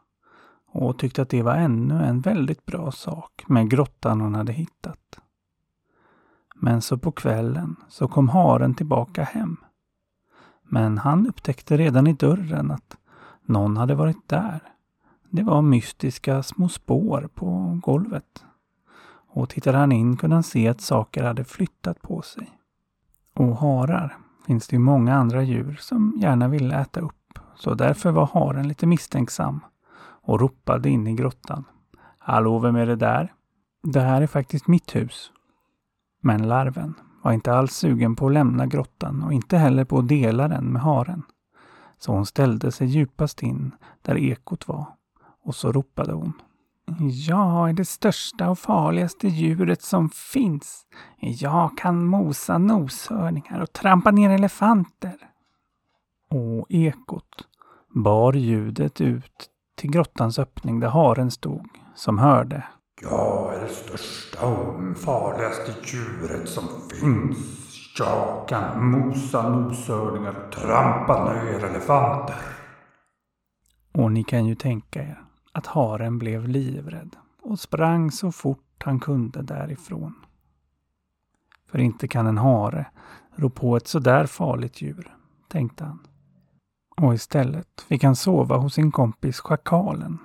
Och 0.67 0.99
tyckte 0.99 1.21
att 1.21 1.29
det 1.29 1.41
var 1.41 1.55
ännu 1.55 2.03
en 2.03 2.21
väldigt 2.21 2.65
bra 2.65 2.91
sak 2.91 3.43
med 3.47 3.69
grottan 3.69 4.21
hon 4.21 4.35
hade 4.35 4.53
hittat. 4.53 5.19
Men 6.55 6.81
så 6.81 6.97
på 6.97 7.11
kvällen 7.11 7.75
så 7.89 8.07
kom 8.07 8.29
haren 8.29 8.75
tillbaka 8.75 9.23
hem. 9.23 9.57
Men 10.73 10.97
han 10.97 11.27
upptäckte 11.27 11.77
redan 11.77 12.07
i 12.07 12.13
dörren 12.13 12.71
att 12.71 12.97
någon 13.45 13.77
hade 13.77 13.95
varit 13.95 14.29
där. 14.29 14.59
Det 15.29 15.43
var 15.43 15.61
mystiska 15.61 16.43
små 16.43 16.69
spår 16.69 17.29
på 17.35 17.79
golvet. 17.83 18.43
Och 19.29 19.49
tittade 19.49 19.77
han 19.77 19.91
in 19.91 20.17
kunde 20.17 20.35
han 20.35 20.43
se 20.43 20.67
att 20.67 20.81
saker 20.81 21.23
hade 21.23 21.43
flyttat 21.43 22.01
på 22.01 22.21
sig. 22.21 22.49
Och 23.33 23.57
harar 23.57 24.17
finns 24.45 24.67
det 24.67 24.75
ju 24.75 24.79
många 24.79 25.15
andra 25.15 25.43
djur 25.43 25.77
som 25.81 26.13
gärna 26.17 26.47
vill 26.47 26.71
äta 26.71 26.99
upp. 26.99 27.39
Så 27.55 27.73
därför 27.73 28.11
var 28.11 28.25
haren 28.25 28.67
lite 28.67 28.85
misstänksam 28.85 29.59
och 30.01 30.39
ropade 30.39 30.89
in 30.89 31.07
i 31.07 31.13
grottan. 31.13 31.63
Hallå, 32.17 32.59
vem 32.59 32.75
är 32.75 32.85
det 32.85 32.95
där? 32.95 33.33
Det 33.83 34.01
här 34.01 34.21
är 34.21 34.27
faktiskt 34.27 34.67
mitt 34.67 34.95
hus. 34.95 35.31
Men 36.21 36.47
larven 36.47 36.93
var 37.23 37.33
inte 37.33 37.53
alls 37.53 37.73
sugen 37.73 38.15
på 38.15 38.27
att 38.27 38.33
lämna 38.33 38.65
grottan 38.65 39.23
och 39.23 39.33
inte 39.33 39.57
heller 39.57 39.85
på 39.85 39.97
att 39.97 40.07
dela 40.07 40.47
den 40.47 40.65
med 40.65 40.81
haren. 40.81 41.23
Så 41.97 42.11
hon 42.11 42.25
ställde 42.25 42.71
sig 42.71 42.87
djupast 42.87 43.43
in 43.43 43.71
där 44.01 44.17
ekot 44.17 44.67
var 44.67 44.85
och 45.43 45.55
så 45.55 45.71
ropade 45.71 46.13
hon. 46.13 46.33
Jag 47.27 47.69
är 47.69 47.73
det 47.73 47.85
största 47.85 48.49
och 48.49 48.59
farligaste 48.59 49.27
djuret 49.27 49.81
som 49.81 50.09
finns. 50.09 50.85
Jag 51.19 51.77
kan 51.77 52.05
mosa 52.05 52.57
noshörningar 52.57 53.59
och 53.59 53.73
trampa 53.73 54.11
ner 54.11 54.29
elefanter. 54.29 55.15
Och 56.29 56.65
ekot 56.69 57.47
bar 57.95 58.33
ljudet 58.33 59.01
ut 59.01 59.49
till 59.75 59.91
grottans 59.91 60.39
öppning 60.39 60.79
där 60.79 60.89
haren 60.89 61.31
stod, 61.31 61.67
som 61.95 62.17
hörde. 62.17 62.63
Jag 63.03 63.55
är 63.55 63.61
det 63.61 63.69
största 63.69 64.47
och 64.47 64.97
farligaste 64.97 65.73
djuret 65.83 66.49
som 66.49 66.63
finns. 66.89 67.37
Jag 67.97 68.47
kan 68.47 68.85
mosa 68.91 69.49
noshörningar 69.49 70.45
och 70.45 70.51
trampa 70.51 71.33
ner 71.33 71.63
elefanter. 71.63 72.35
Och 73.91 74.11
ni 74.11 74.23
kan 74.23 74.45
ju 74.45 74.55
tänka 74.55 75.03
er 75.03 75.21
att 75.51 75.65
haren 75.65 76.19
blev 76.19 76.47
livrädd 76.47 77.15
och 77.41 77.59
sprang 77.59 78.11
så 78.11 78.31
fort 78.31 78.83
han 78.83 78.99
kunde 78.99 79.41
därifrån. 79.41 80.13
För 81.71 81.79
inte 81.79 82.07
kan 82.07 82.27
en 82.27 82.37
hare 82.37 82.85
rå 83.35 83.49
på 83.49 83.77
ett 83.77 83.87
sådär 83.87 84.25
farligt 84.25 84.81
djur, 84.81 85.15
tänkte 85.47 85.83
han. 85.83 85.99
Och 86.97 87.13
istället 87.13 87.85
fick 87.87 88.03
han 88.03 88.15
sova 88.15 88.57
hos 88.57 88.73
sin 88.73 88.91
kompis 88.91 89.39
schakalen, 89.39 90.17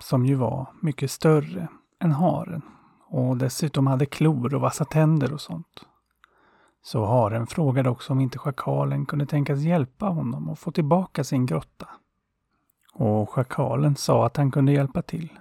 som 0.00 0.26
ju 0.26 0.34
var 0.34 0.66
mycket 0.80 1.10
större 1.10 1.68
än 2.00 2.12
haren 2.12 2.62
och 3.06 3.36
dessutom 3.36 3.86
hade 3.86 4.06
klor 4.06 4.54
och 4.54 4.60
vassa 4.60 4.84
tänder 4.84 5.32
och 5.32 5.40
sånt. 5.40 5.86
Så 6.82 7.06
haren 7.06 7.46
frågade 7.46 7.90
också 7.90 8.12
om 8.12 8.20
inte 8.20 8.38
schakalen 8.38 9.06
kunde 9.06 9.26
tänkas 9.26 9.58
hjälpa 9.58 10.06
honom 10.06 10.48
att 10.48 10.58
få 10.58 10.70
tillbaka 10.70 11.24
sin 11.24 11.46
grotta. 11.46 11.88
Och 12.94 13.30
schakalen 13.30 13.96
sa 13.96 14.26
att 14.26 14.36
han 14.36 14.50
kunde 14.50 14.72
hjälpa 14.72 15.02
till. 15.02 15.38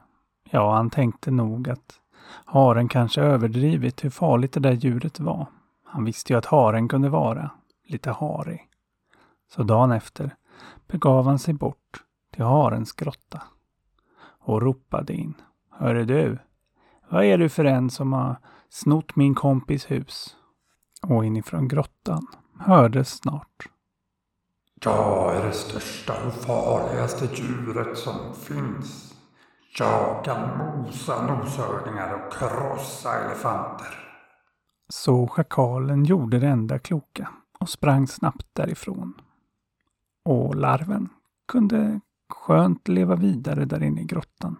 Ja, 0.50 0.76
han 0.76 0.90
tänkte 0.90 1.32
nog 1.32 1.70
att 1.70 2.00
haren 2.46 2.88
kanske 2.88 3.22
överdrivit 3.22 4.06
hur 4.06 4.10
farligt 4.10 4.52
det 4.54 4.60
där 4.60 4.72
djuret 4.72 5.20
var. 5.20 5.48
Han 5.84 6.06
visste 6.06 6.34
ju 6.34 6.40
att 6.40 6.46
haren 6.46 6.88
kunde 6.88 7.10
vara 7.10 7.52
lite 7.88 8.12
harig. 8.12 8.68
Så 9.50 9.64
dagen 9.64 9.92
efter 9.92 10.36
begav 10.88 11.26
han 11.26 11.40
sig 11.40 11.54
bort 11.54 12.04
till 12.34 12.44
harens 12.44 12.94
grotta 12.94 13.42
och 14.40 14.62
ropade 14.62 15.14
in. 15.14 15.34
Hörru 15.72 16.06
du, 16.06 16.38
vad 17.10 17.24
är 17.24 17.38
du 17.38 17.50
för 17.50 17.66
en 17.66 17.90
som 17.90 18.14
har 18.14 18.36
snott 18.70 19.16
min 19.16 19.36
kompis 19.36 19.92
hus? 19.92 20.36
Och 21.02 21.26
inifrån 21.26 21.68
grottan 21.68 22.28
hördes 22.60 23.10
snart. 23.10 23.68
Jag 24.84 25.36
är 25.36 25.46
det 25.46 25.52
största 25.52 26.14
och 26.28 26.34
farligaste 26.34 27.26
djuret 27.34 27.98
som 27.98 28.34
finns. 28.34 29.14
Jag 29.80 30.26
kan 30.26 30.58
mosa 30.58 31.22
noshörningar 31.22 32.14
och 32.14 32.34
krossa 32.34 33.26
elefanter. 33.26 33.88
Så 34.90 35.28
schakalen 35.28 36.04
gjorde 36.04 36.40
det 36.40 36.48
enda 36.48 36.80
kloka 36.80 37.30
och 37.60 37.70
sprang 37.70 38.08
snabbt 38.08 38.48
därifrån. 38.54 39.14
Och 40.26 40.56
larven 40.56 41.10
kunde 41.48 42.00
skönt 42.30 42.88
leva 42.88 43.16
vidare 43.16 43.66
där 43.66 43.84
inne 43.84 44.02
i 44.02 44.06
grottan. 44.06 44.56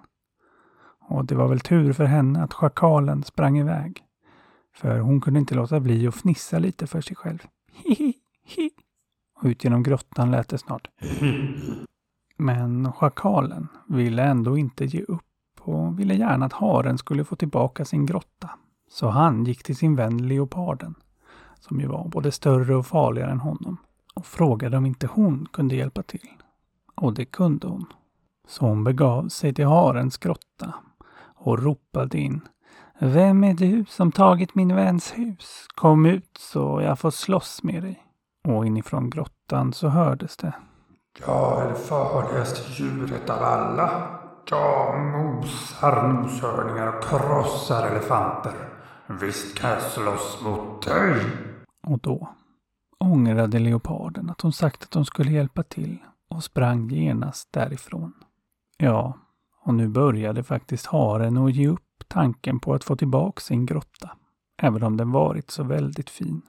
Och 1.08 1.26
det 1.26 1.36
var 1.36 1.48
väl 1.48 1.60
tur 1.60 1.94
för 1.94 2.06
henne 2.06 2.44
att 2.44 2.54
schakalen 2.54 3.24
sprang 3.24 3.58
iväg. 3.58 4.04
För 4.74 5.00
hon 5.00 5.22
kunde 5.22 5.40
inte 5.40 5.56
låta 5.56 5.80
bli 5.80 6.08
att 6.08 6.16
fnissa 6.16 6.60
lite 6.60 6.88
för 6.88 7.02
sig 7.02 7.16
själv. 7.16 7.40
Hihi, 7.74 8.14
hi. 8.44 8.70
Och 9.40 9.46
ut 9.46 9.64
genom 9.64 9.84
grottan 9.84 10.32
lät 10.32 10.50
det 10.50 10.58
snart. 10.58 10.88
Men 12.38 12.92
schakalen 12.92 13.68
ville 13.88 14.24
ändå 14.24 14.58
inte 14.58 14.86
ge 14.86 15.02
upp 15.02 15.24
och 15.62 16.00
ville 16.00 16.16
gärna 16.16 16.46
att 16.46 16.54
haren 16.54 16.98
skulle 16.98 17.24
få 17.24 17.36
tillbaka 17.36 17.86
sin 17.86 18.06
grotta. 18.06 18.50
Så 18.90 19.10
han 19.10 19.46
gick 19.46 19.64
till 19.64 19.76
sin 19.76 19.96
vän 19.96 20.28
leoparden, 20.28 20.96
som 21.60 21.80
ju 21.80 21.88
var 21.88 22.08
både 22.08 22.32
större 22.32 22.76
och 22.76 22.86
farligare 22.86 23.32
än 23.32 23.40
honom, 23.40 23.78
och 24.14 24.26
frågade 24.26 24.78
om 24.78 24.86
inte 24.86 25.08
hon 25.08 25.48
kunde 25.54 25.76
hjälpa 25.76 26.04
till. 26.04 26.30
Och 26.96 27.14
det 27.14 27.26
kunde 27.26 27.68
hon. 27.68 27.86
Så 28.48 28.66
hon 28.66 28.84
begav 28.84 29.28
sig 29.28 29.54
till 29.54 29.66
harens 29.66 30.18
grotta 30.18 30.74
och 31.38 31.64
ropade 31.64 32.18
in. 32.18 32.42
Vem 33.00 33.44
är 33.44 33.54
du 33.54 33.86
som 33.86 34.12
tagit 34.12 34.56
min 34.56 34.76
väns 34.76 35.18
hus? 35.18 35.68
Kom 35.76 36.06
ut 36.06 36.38
så 36.40 36.82
jag 36.82 37.00
får 37.00 37.12
slåss 37.12 37.64
med 37.64 37.84
dig. 37.84 38.04
Och 38.48 38.66
inifrån 38.66 39.10
grottan 39.10 39.74
så 39.74 39.88
hördes 39.88 40.38
det. 40.38 40.54
Jag 41.26 41.62
är 41.62 41.70
det 41.70 41.76
farligaste 41.76 42.84
djuret 42.84 43.30
av 43.30 43.44
alla. 43.44 44.20
Jag 44.50 45.00
mosar 45.00 46.08
noshörningar 46.08 46.88
och 46.88 47.04
krossar 47.04 47.88
elefanter. 47.88 48.54
Visst 49.22 49.58
kan 49.58 49.70
jag 49.70 49.82
slåss 49.82 50.42
mot 50.44 50.86
dig. 50.86 51.16
Och 51.84 52.00
då 52.00 52.30
ångrade 53.00 53.60
leoparden 53.60 54.30
att 54.30 54.42
hon 54.42 54.54
sagt 54.54 54.84
att 54.84 54.94
hon 54.94 55.06
skulle 55.06 55.32
hjälpa 55.32 55.64
till 55.64 55.98
och 56.30 56.44
sprang 56.44 56.90
genast 56.90 57.54
därifrån. 57.54 58.14
Ja, 58.78 59.14
och 59.68 59.74
nu 59.74 59.88
började 59.88 60.44
faktiskt 60.44 60.86
haren 60.86 61.38
att 61.38 61.56
ge 61.56 61.68
upp 61.68 62.04
tanken 62.08 62.60
på 62.60 62.74
att 62.74 62.84
få 62.84 62.96
tillbaka 62.96 63.42
sin 63.42 63.66
grotta, 63.66 64.12
även 64.58 64.84
om 64.84 64.98
den 64.98 65.12
varit 65.12 65.52
så 65.52 65.64
väldigt 65.64 66.10
fin. 66.10 66.42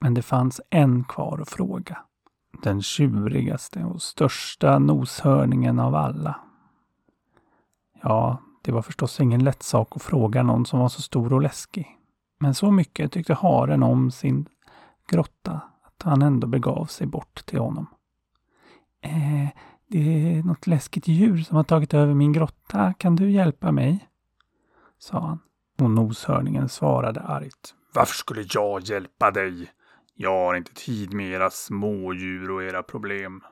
Men 0.00 0.14
det 0.14 0.22
fanns 0.22 0.60
en 0.70 1.04
kvar 1.04 1.38
att 1.42 1.50
fråga. 1.50 1.98
Den 2.62 2.82
tjurigaste 2.82 3.84
och 3.84 4.02
största 4.02 4.78
noshörningen 4.78 5.78
av 5.78 5.94
alla. 5.94 6.40
Ja, 8.02 8.38
det 8.62 8.72
var 8.72 8.82
förstås 8.82 9.20
ingen 9.20 9.44
lätt 9.44 9.62
sak 9.62 9.96
att 9.96 10.02
fråga 10.02 10.42
någon 10.42 10.66
som 10.66 10.80
var 10.80 10.88
så 10.88 11.02
stor 11.02 11.32
och 11.32 11.42
läskig. 11.42 11.98
Men 12.40 12.54
så 12.54 12.70
mycket 12.70 13.12
tyckte 13.12 13.34
haren 13.34 13.82
om 13.82 14.10
sin 14.10 14.46
grotta 15.10 15.60
att 15.82 16.02
han 16.02 16.22
ändå 16.22 16.46
begav 16.46 16.84
sig 16.84 17.06
bort 17.06 17.46
till 17.46 17.58
honom. 17.58 17.86
Eh, 19.02 19.48
det 19.90 19.98
är 20.38 20.42
något 20.42 20.66
läskigt 20.66 21.08
djur 21.08 21.38
som 21.38 21.56
har 21.56 21.64
tagit 21.64 21.94
över 21.94 22.14
min 22.14 22.32
grotta. 22.32 22.94
Kan 22.98 23.16
du 23.16 23.30
hjälpa 23.30 23.72
mig? 23.72 24.08
sa 24.98 25.20
han. 25.20 25.38
Och 25.78 25.90
noshörningen 25.90 26.68
svarade 26.68 27.20
argt. 27.20 27.74
Varför 27.94 28.14
skulle 28.14 28.44
jag 28.48 28.80
hjälpa 28.80 29.30
dig? 29.30 29.70
Jag 30.14 30.46
har 30.46 30.54
inte 30.54 30.74
tid 30.74 31.12
med 31.12 31.26
era 31.26 31.50
smådjur 31.50 32.50
och 32.50 32.62
era 32.62 32.82
problem. 32.82 33.42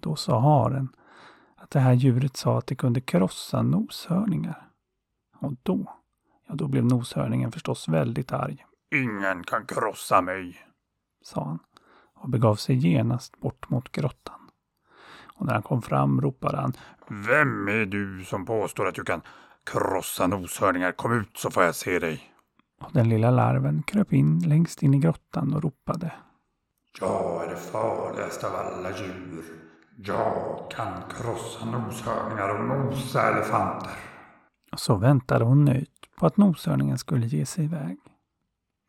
Då 0.00 0.16
sa 0.16 0.40
haren 0.40 0.88
att 1.56 1.70
det 1.70 1.80
här 1.80 1.92
djuret 1.92 2.36
sa 2.36 2.58
att 2.58 2.66
det 2.66 2.74
kunde 2.74 3.00
krossa 3.00 3.62
noshörningar. 3.62 4.68
Och 5.38 5.52
då, 5.62 5.96
ja 6.48 6.54
då 6.54 6.68
blev 6.68 6.84
noshörningen 6.84 7.52
förstås 7.52 7.88
väldigt 7.88 8.32
arg. 8.32 8.66
Ingen 8.94 9.44
kan 9.44 9.66
krossa 9.66 10.20
mig, 10.20 10.56
sa 11.22 11.44
han 11.44 11.58
och 12.14 12.28
begav 12.28 12.56
sig 12.56 12.76
genast 12.76 13.40
bort 13.40 13.70
mot 13.70 13.92
grottan. 13.92 14.41
Och 15.34 15.46
när 15.46 15.52
han 15.52 15.62
kom 15.62 15.82
fram 15.82 16.20
ropade 16.20 16.60
han 16.60 16.72
Vem 17.08 17.68
är 17.68 17.86
du 17.86 18.24
som 18.24 18.46
påstår 18.46 18.88
att 18.88 18.94
du 18.94 19.04
kan 19.04 19.20
krossa 19.72 20.26
noshörningar? 20.26 20.92
Kom 20.92 21.20
ut 21.20 21.36
så 21.36 21.50
får 21.50 21.62
jag 21.62 21.74
se 21.74 21.98
dig. 21.98 22.32
Och 22.80 22.92
den 22.92 23.08
lilla 23.08 23.30
larven 23.30 23.82
kröp 23.82 24.12
in 24.12 24.38
längst 24.38 24.82
in 24.82 24.94
i 24.94 24.98
grottan 24.98 25.54
och 25.54 25.62
ropade. 25.62 26.12
Jag 27.00 27.44
är 27.44 27.50
det 27.50 27.56
farligaste 27.56 28.46
av 28.46 28.52
alla 28.54 28.90
djur. 28.98 29.44
Jag 29.96 30.70
kan 30.70 30.92
krossa 31.10 31.64
noshörningar 31.64 32.48
och 32.48 32.64
nosa 32.64 33.28
elefanter. 33.28 33.92
Och 34.72 34.80
så 34.80 34.96
väntade 34.96 35.44
hon 35.44 35.64
nöjt 35.64 36.16
på 36.18 36.26
att 36.26 36.36
noshörningen 36.36 36.98
skulle 36.98 37.26
ge 37.26 37.46
sig 37.46 37.64
iväg. 37.64 37.98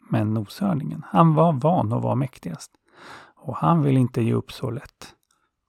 Men 0.09 0.33
noshörningen, 0.33 1.05
han 1.07 1.35
var 1.35 1.53
van 1.53 1.93
att 1.93 2.03
vara 2.03 2.15
mäktigast. 2.15 2.71
Och 3.35 3.55
han 3.55 3.83
ville 3.83 3.99
inte 3.99 4.21
ge 4.21 4.33
upp 4.33 4.51
så 4.51 4.69
lätt. 4.71 5.15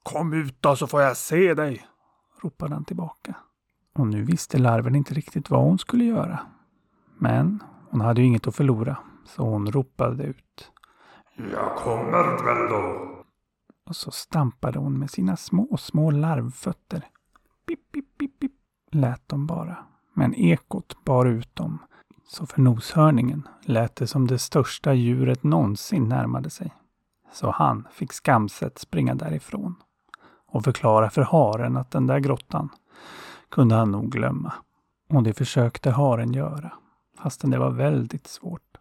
Kom 0.04 0.32
ut 0.32 0.62
då 0.62 0.76
så 0.76 0.86
får 0.86 1.02
jag 1.02 1.16
se 1.16 1.54
dig, 1.54 1.86
ropade 2.42 2.74
han 2.74 2.84
tillbaka. 2.84 3.34
Och 3.94 4.06
nu 4.06 4.22
visste 4.22 4.58
larven 4.58 4.94
inte 4.94 5.14
riktigt 5.14 5.50
vad 5.50 5.60
hon 5.60 5.78
skulle 5.78 6.04
göra. 6.04 6.40
Men 7.18 7.62
hon 7.90 8.00
hade 8.00 8.20
ju 8.20 8.26
inget 8.26 8.46
att 8.46 8.56
förlora, 8.56 8.96
så 9.26 9.42
hon 9.42 9.72
ropade 9.72 10.24
ut. 10.24 10.72
Jag 11.52 11.76
kommer 11.76 12.44
väl 12.44 12.70
då. 12.70 13.10
Och 13.86 13.96
så 13.96 14.10
stampade 14.10 14.78
hon 14.78 14.98
med 14.98 15.10
sina 15.10 15.36
små, 15.36 15.76
små 15.76 16.10
larvfötter. 16.10 17.08
Pip, 17.66 17.92
pip, 17.92 18.18
pip, 18.18 18.40
pip, 18.40 18.52
lät 18.90 19.28
de 19.28 19.46
bara. 19.46 19.76
Men 20.14 20.34
ekot 20.34 21.04
bar 21.04 21.26
ut 21.26 21.56
dem. 21.56 21.78
Så 22.28 22.46
för 22.46 22.60
noshörningen 22.60 23.48
lät 23.62 23.96
det 23.96 24.06
som 24.06 24.26
det 24.26 24.38
största 24.38 24.94
djuret 24.94 25.42
någonsin 25.42 26.08
närmade 26.08 26.50
sig. 26.50 26.74
Så 27.32 27.50
han 27.50 27.88
fick 27.92 28.12
skamset 28.12 28.78
springa 28.78 29.14
därifrån 29.14 29.74
och 30.54 30.64
förklara 30.64 31.10
för 31.10 31.22
haren 31.22 31.76
att 31.76 31.90
den 31.90 32.06
där 32.06 32.18
grottan 32.18 32.68
kunde 33.48 33.74
han 33.74 33.90
nog 33.90 34.12
glömma. 34.12 34.52
Och 35.08 35.22
det 35.22 35.32
försökte 35.32 35.90
haren 35.90 36.32
göra, 36.32 36.72
fastän 37.22 37.50
det 37.50 37.58
var 37.58 37.70
väldigt 37.70 38.26
svårt. 38.26 38.78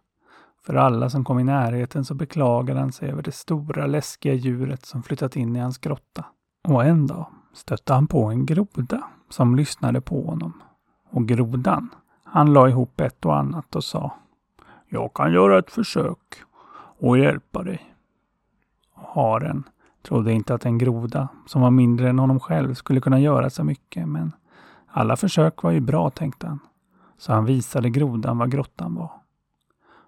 För 0.66 0.74
alla 0.74 1.10
som 1.10 1.24
kom 1.24 1.38
i 1.38 1.44
närheten 1.44 2.04
så 2.04 2.14
beklagade 2.14 2.80
han 2.80 2.92
sig 2.92 3.10
över 3.10 3.22
det 3.22 3.32
stora 3.32 3.86
läskiga 3.86 4.34
djuret 4.34 4.86
som 4.86 5.02
flyttat 5.02 5.36
in 5.36 5.56
i 5.56 5.58
hans 5.58 5.78
grotta. 5.78 6.24
Och 6.68 6.84
en 6.84 7.06
dag 7.06 7.26
stötte 7.54 7.94
han 7.94 8.06
på 8.06 8.24
en 8.24 8.46
groda 8.46 9.02
som 9.28 9.56
lyssnade 9.56 10.00
på 10.00 10.26
honom. 10.26 10.62
Och 11.10 11.28
grodan, 11.28 11.88
han 12.24 12.52
la 12.52 12.68
ihop 12.68 13.00
ett 13.00 13.24
och 13.24 13.36
annat 13.36 13.76
och 13.76 13.84
sa 13.84 14.14
Jag 14.88 15.14
kan 15.14 15.32
göra 15.32 15.58
ett 15.58 15.70
försök 15.70 16.34
och 16.98 17.18
hjälpa 17.18 17.62
dig. 17.62 17.94
Och 18.94 19.22
haren 19.22 19.64
trodde 20.04 20.32
inte 20.32 20.54
att 20.54 20.64
en 20.64 20.78
groda, 20.78 21.28
som 21.46 21.62
var 21.62 21.70
mindre 21.70 22.08
än 22.08 22.18
honom 22.18 22.40
själv, 22.40 22.74
skulle 22.74 23.00
kunna 23.00 23.20
göra 23.20 23.50
så 23.50 23.64
mycket, 23.64 24.08
men 24.08 24.32
alla 24.86 25.16
försök 25.16 25.62
var 25.62 25.70
ju 25.70 25.80
bra, 25.80 26.10
tänkte 26.10 26.46
han. 26.46 26.58
Så 27.18 27.32
han 27.32 27.44
visade 27.44 27.90
grodan 27.90 28.38
var 28.38 28.46
grottan 28.46 28.94
var. 28.94 29.10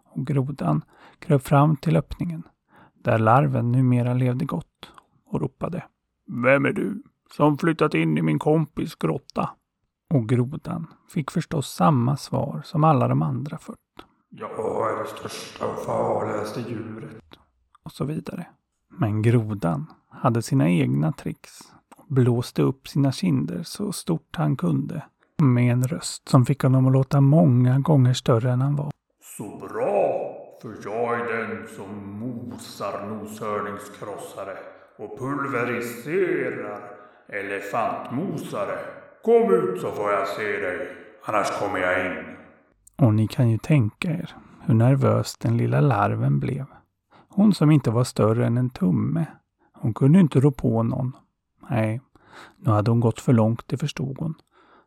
Och 0.04 0.26
grodan 0.26 0.84
kröp 1.18 1.42
fram 1.42 1.76
till 1.76 1.96
öppningen, 1.96 2.42
där 2.94 3.18
larven 3.18 3.72
numera 3.72 4.14
levde 4.14 4.44
gott, 4.44 4.92
och 5.26 5.40
ropade 5.40 5.84
Vem 6.26 6.66
är 6.66 6.72
du 6.72 7.02
som 7.36 7.58
flyttat 7.58 7.94
in 7.94 8.18
i 8.18 8.22
min 8.22 8.38
kompis 8.38 8.94
grotta? 8.94 9.50
Och 10.14 10.28
grodan 10.28 10.86
fick 11.08 11.30
förstås 11.30 11.74
samma 11.74 12.16
svar 12.16 12.62
som 12.64 12.84
alla 12.84 13.08
de 13.08 13.22
andra 13.22 13.58
fört. 13.58 13.76
Jag 14.28 14.50
är 14.90 15.02
det 15.02 15.08
största 15.08 15.66
och 15.66 15.84
farligaste 15.84 16.60
djuret. 16.60 17.24
Och 17.82 17.92
så 17.92 18.04
vidare. 18.04 18.46
Men 18.98 19.22
grodan 19.22 19.86
hade 20.10 20.42
sina 20.42 20.68
egna 20.68 21.12
tricks 21.12 21.58
och 21.96 22.04
blåste 22.08 22.62
upp 22.62 22.88
sina 22.88 23.12
kinder 23.12 23.62
så 23.62 23.92
stort 23.92 24.36
han 24.36 24.56
kunde 24.56 25.02
med 25.42 25.72
en 25.72 25.84
röst 25.84 26.28
som 26.28 26.46
fick 26.46 26.62
honom 26.62 26.86
att 26.86 26.92
låta 26.92 27.20
många 27.20 27.78
gånger 27.78 28.12
större 28.12 28.50
än 28.50 28.60
han 28.60 28.76
var. 28.76 28.90
Så 29.38 29.58
bra, 29.58 30.34
för 30.62 30.74
jag 30.84 31.20
är 31.20 31.38
den 31.38 31.66
som 31.76 32.18
mosar 32.18 33.06
noshörningskrossare 33.06 34.56
och 34.98 35.18
pulveriserar 35.18 36.80
elefantmosare. 37.28 38.78
Kom 39.24 39.54
ut 39.54 39.80
så 39.80 39.90
får 39.92 40.10
jag 40.10 40.28
se 40.28 40.42
dig, 40.42 40.88
annars 41.24 41.50
kommer 41.60 41.78
jag 41.78 42.06
in. 42.06 42.24
Och 42.96 43.14
ni 43.14 43.26
kan 43.28 43.50
ju 43.50 43.58
tänka 43.58 44.10
er 44.10 44.34
hur 44.66 44.74
nervös 44.74 45.36
den 45.36 45.56
lilla 45.56 45.80
larven 45.80 46.40
blev. 46.40 46.66
Hon 47.36 47.54
som 47.54 47.70
inte 47.70 47.90
var 47.90 48.04
större 48.04 48.46
än 48.46 48.56
en 48.56 48.70
tumme. 48.70 49.26
Hon 49.72 49.94
kunde 49.94 50.20
inte 50.20 50.40
rå 50.40 50.50
på 50.50 50.82
någon. 50.82 51.16
Nej, 51.70 52.00
nu 52.56 52.70
hade 52.70 52.90
hon 52.90 53.00
gått 53.00 53.20
för 53.20 53.32
långt, 53.32 53.62
det 53.66 53.76
förstod 53.76 54.16
hon. 54.20 54.34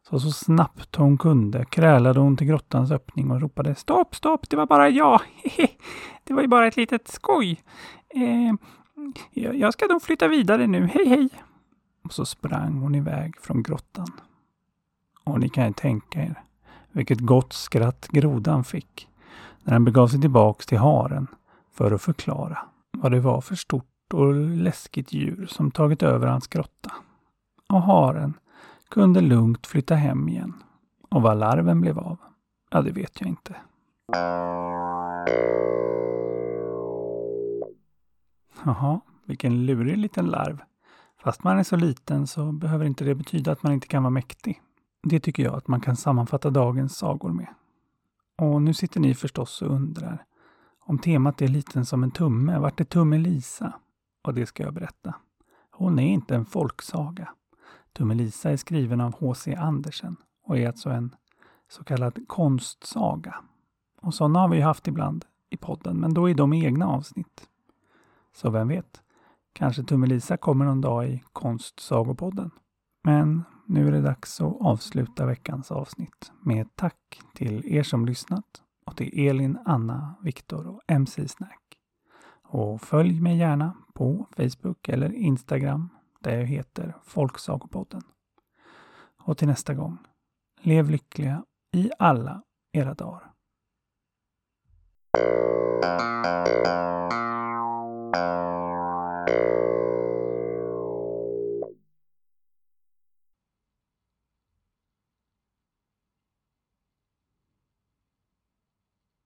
Så 0.09 0.19
så 0.19 0.31
snabbt 0.31 0.95
hon 0.95 1.17
kunde 1.17 1.65
krälade 1.65 2.19
hon 2.19 2.37
till 2.37 2.47
grottans 2.47 2.91
öppning 2.91 3.31
och 3.31 3.41
ropade 3.41 3.75
Stopp, 3.75 4.15
stopp, 4.15 4.49
det 4.49 4.55
var 4.57 4.65
bara 4.65 4.89
jag. 4.89 5.21
det 6.23 6.33
var 6.33 6.41
ju 6.41 6.47
bara 6.47 6.67
ett 6.67 6.77
litet 6.77 7.07
skoj. 7.07 7.61
Eh, 8.09 8.53
jag 9.33 9.73
ska 9.73 9.85
nog 9.85 10.01
flytta 10.01 10.27
vidare 10.27 10.67
nu, 10.67 10.87
hej 10.87 11.07
hej. 11.07 11.29
Och 12.03 12.13
så 12.13 12.25
sprang 12.25 12.73
hon 12.73 12.95
iväg 12.95 13.41
från 13.41 13.63
grottan. 13.63 14.07
Och 15.23 15.39
ni 15.39 15.49
kan 15.49 15.67
ju 15.67 15.73
tänka 15.73 16.21
er 16.21 16.43
vilket 16.91 17.19
gott 17.19 17.53
skratt 17.53 18.07
grodan 18.07 18.63
fick 18.63 19.07
när 19.63 19.73
han 19.73 19.85
begav 19.85 20.07
sig 20.07 20.21
tillbaks 20.21 20.65
till 20.65 20.77
haren 20.77 21.27
för 21.79 21.91
att 21.91 22.01
förklara 22.01 22.57
vad 22.97 23.11
det 23.11 23.19
var 23.19 23.41
för 23.41 23.55
stort 23.55 24.13
och 24.13 24.33
läskigt 24.35 25.13
djur 25.13 25.45
som 25.45 25.71
tagit 25.71 26.03
över 26.03 26.27
hans 26.27 26.47
grotta. 26.47 26.91
Och 27.69 27.81
haren 27.81 28.33
kunde 28.89 29.21
lugnt 29.21 29.67
flytta 29.67 29.95
hem 29.95 30.29
igen. 30.29 30.53
Och 31.09 31.21
vad 31.21 31.37
larven 31.37 31.81
blev 31.81 31.99
av, 31.99 32.17
ja 32.71 32.81
det 32.81 32.91
vet 32.91 33.21
jag 33.21 33.29
inte. 33.29 33.55
Jaha, 38.65 39.01
vilken 39.25 39.65
lurig 39.65 39.97
liten 39.97 40.25
larv. 40.25 40.59
Fast 41.23 41.43
man 41.43 41.59
är 41.59 41.63
så 41.63 41.75
liten 41.75 42.27
så 42.27 42.51
behöver 42.51 42.85
inte 42.85 43.03
det 43.03 43.15
betyda 43.15 43.51
att 43.51 43.63
man 43.63 43.73
inte 43.73 43.87
kan 43.87 44.03
vara 44.03 44.11
mäktig. 44.11 44.61
Det 45.03 45.19
tycker 45.19 45.43
jag 45.43 45.55
att 45.55 45.67
man 45.67 45.81
kan 45.81 45.95
sammanfatta 45.95 46.49
dagens 46.49 46.97
sagor 46.97 47.31
med. 47.31 47.47
Och 48.37 48.61
nu 48.61 48.73
sitter 48.73 48.99
ni 48.99 49.15
förstås 49.15 49.61
och 49.61 49.71
undrar 49.71 50.25
om 50.89 50.99
temat 50.99 51.41
är 51.41 51.47
liten 51.47 51.85
som 51.85 52.03
en 52.03 52.11
tumme, 52.11 52.59
vart 52.59 52.79
är 52.79 52.85
Tummelisa? 52.85 53.73
Och 54.23 54.33
det 54.33 54.45
ska 54.45 54.63
jag 54.63 54.73
berätta. 54.73 55.15
Hon 55.71 55.99
är 55.99 56.07
inte 56.07 56.35
en 56.35 56.45
folksaga. 56.45 57.29
Tummelisa 57.93 58.51
är 58.51 58.57
skriven 58.57 59.01
av 59.01 59.15
H.C. 59.19 59.55
Andersen 59.55 60.15
och 60.43 60.57
är 60.57 60.67
alltså 60.67 60.89
en 60.89 61.15
så 61.67 61.83
kallad 61.83 62.27
konstsaga. 62.27 63.35
Och 64.01 64.13
sådana 64.13 64.39
har 64.39 64.49
vi 64.49 64.61
haft 64.61 64.87
ibland 64.87 65.25
i 65.49 65.57
podden, 65.57 65.97
men 65.97 66.13
då 66.13 66.29
är 66.29 66.33
de 66.33 66.53
egna 66.53 66.87
avsnitt. 66.87 67.49
Så 68.35 68.49
vem 68.49 68.67
vet, 68.67 69.01
kanske 69.53 69.83
Tummelisa 69.83 70.37
kommer 70.37 70.65
någon 70.65 70.81
dag 70.81 71.09
i 71.09 71.23
Konstsagopodden. 71.33 72.51
Men 73.03 73.43
nu 73.65 73.87
är 73.87 73.91
det 73.91 74.01
dags 74.01 74.41
att 74.41 74.61
avsluta 74.61 75.25
veckans 75.25 75.71
avsnitt 75.71 76.31
med 76.41 76.61
ett 76.61 76.75
tack 76.75 77.21
till 77.33 77.65
er 77.65 77.83
som 77.83 78.05
lyssnat 78.05 78.63
och 78.89 78.97
till 78.97 79.27
Elin, 79.27 79.57
Anna, 79.65 80.15
Viktor 80.21 80.67
och 80.67 80.81
MC 80.87 81.27
Snack. 81.27 81.61
Och 82.43 82.81
följ 82.81 83.21
mig 83.21 83.37
gärna 83.37 83.77
på 83.93 84.27
Facebook 84.35 84.89
eller 84.89 85.13
Instagram 85.13 85.89
där 86.19 86.37
jag 86.37 86.45
heter 86.45 86.95
Folksagopodden. 87.03 88.01
Och 89.23 89.37
till 89.37 89.47
nästa 89.47 89.73
gång, 89.73 89.97
lev 90.61 90.89
lyckliga 90.89 91.43
i 91.73 91.89
alla 91.99 92.43
era 92.73 92.93
dagar. 92.93 93.31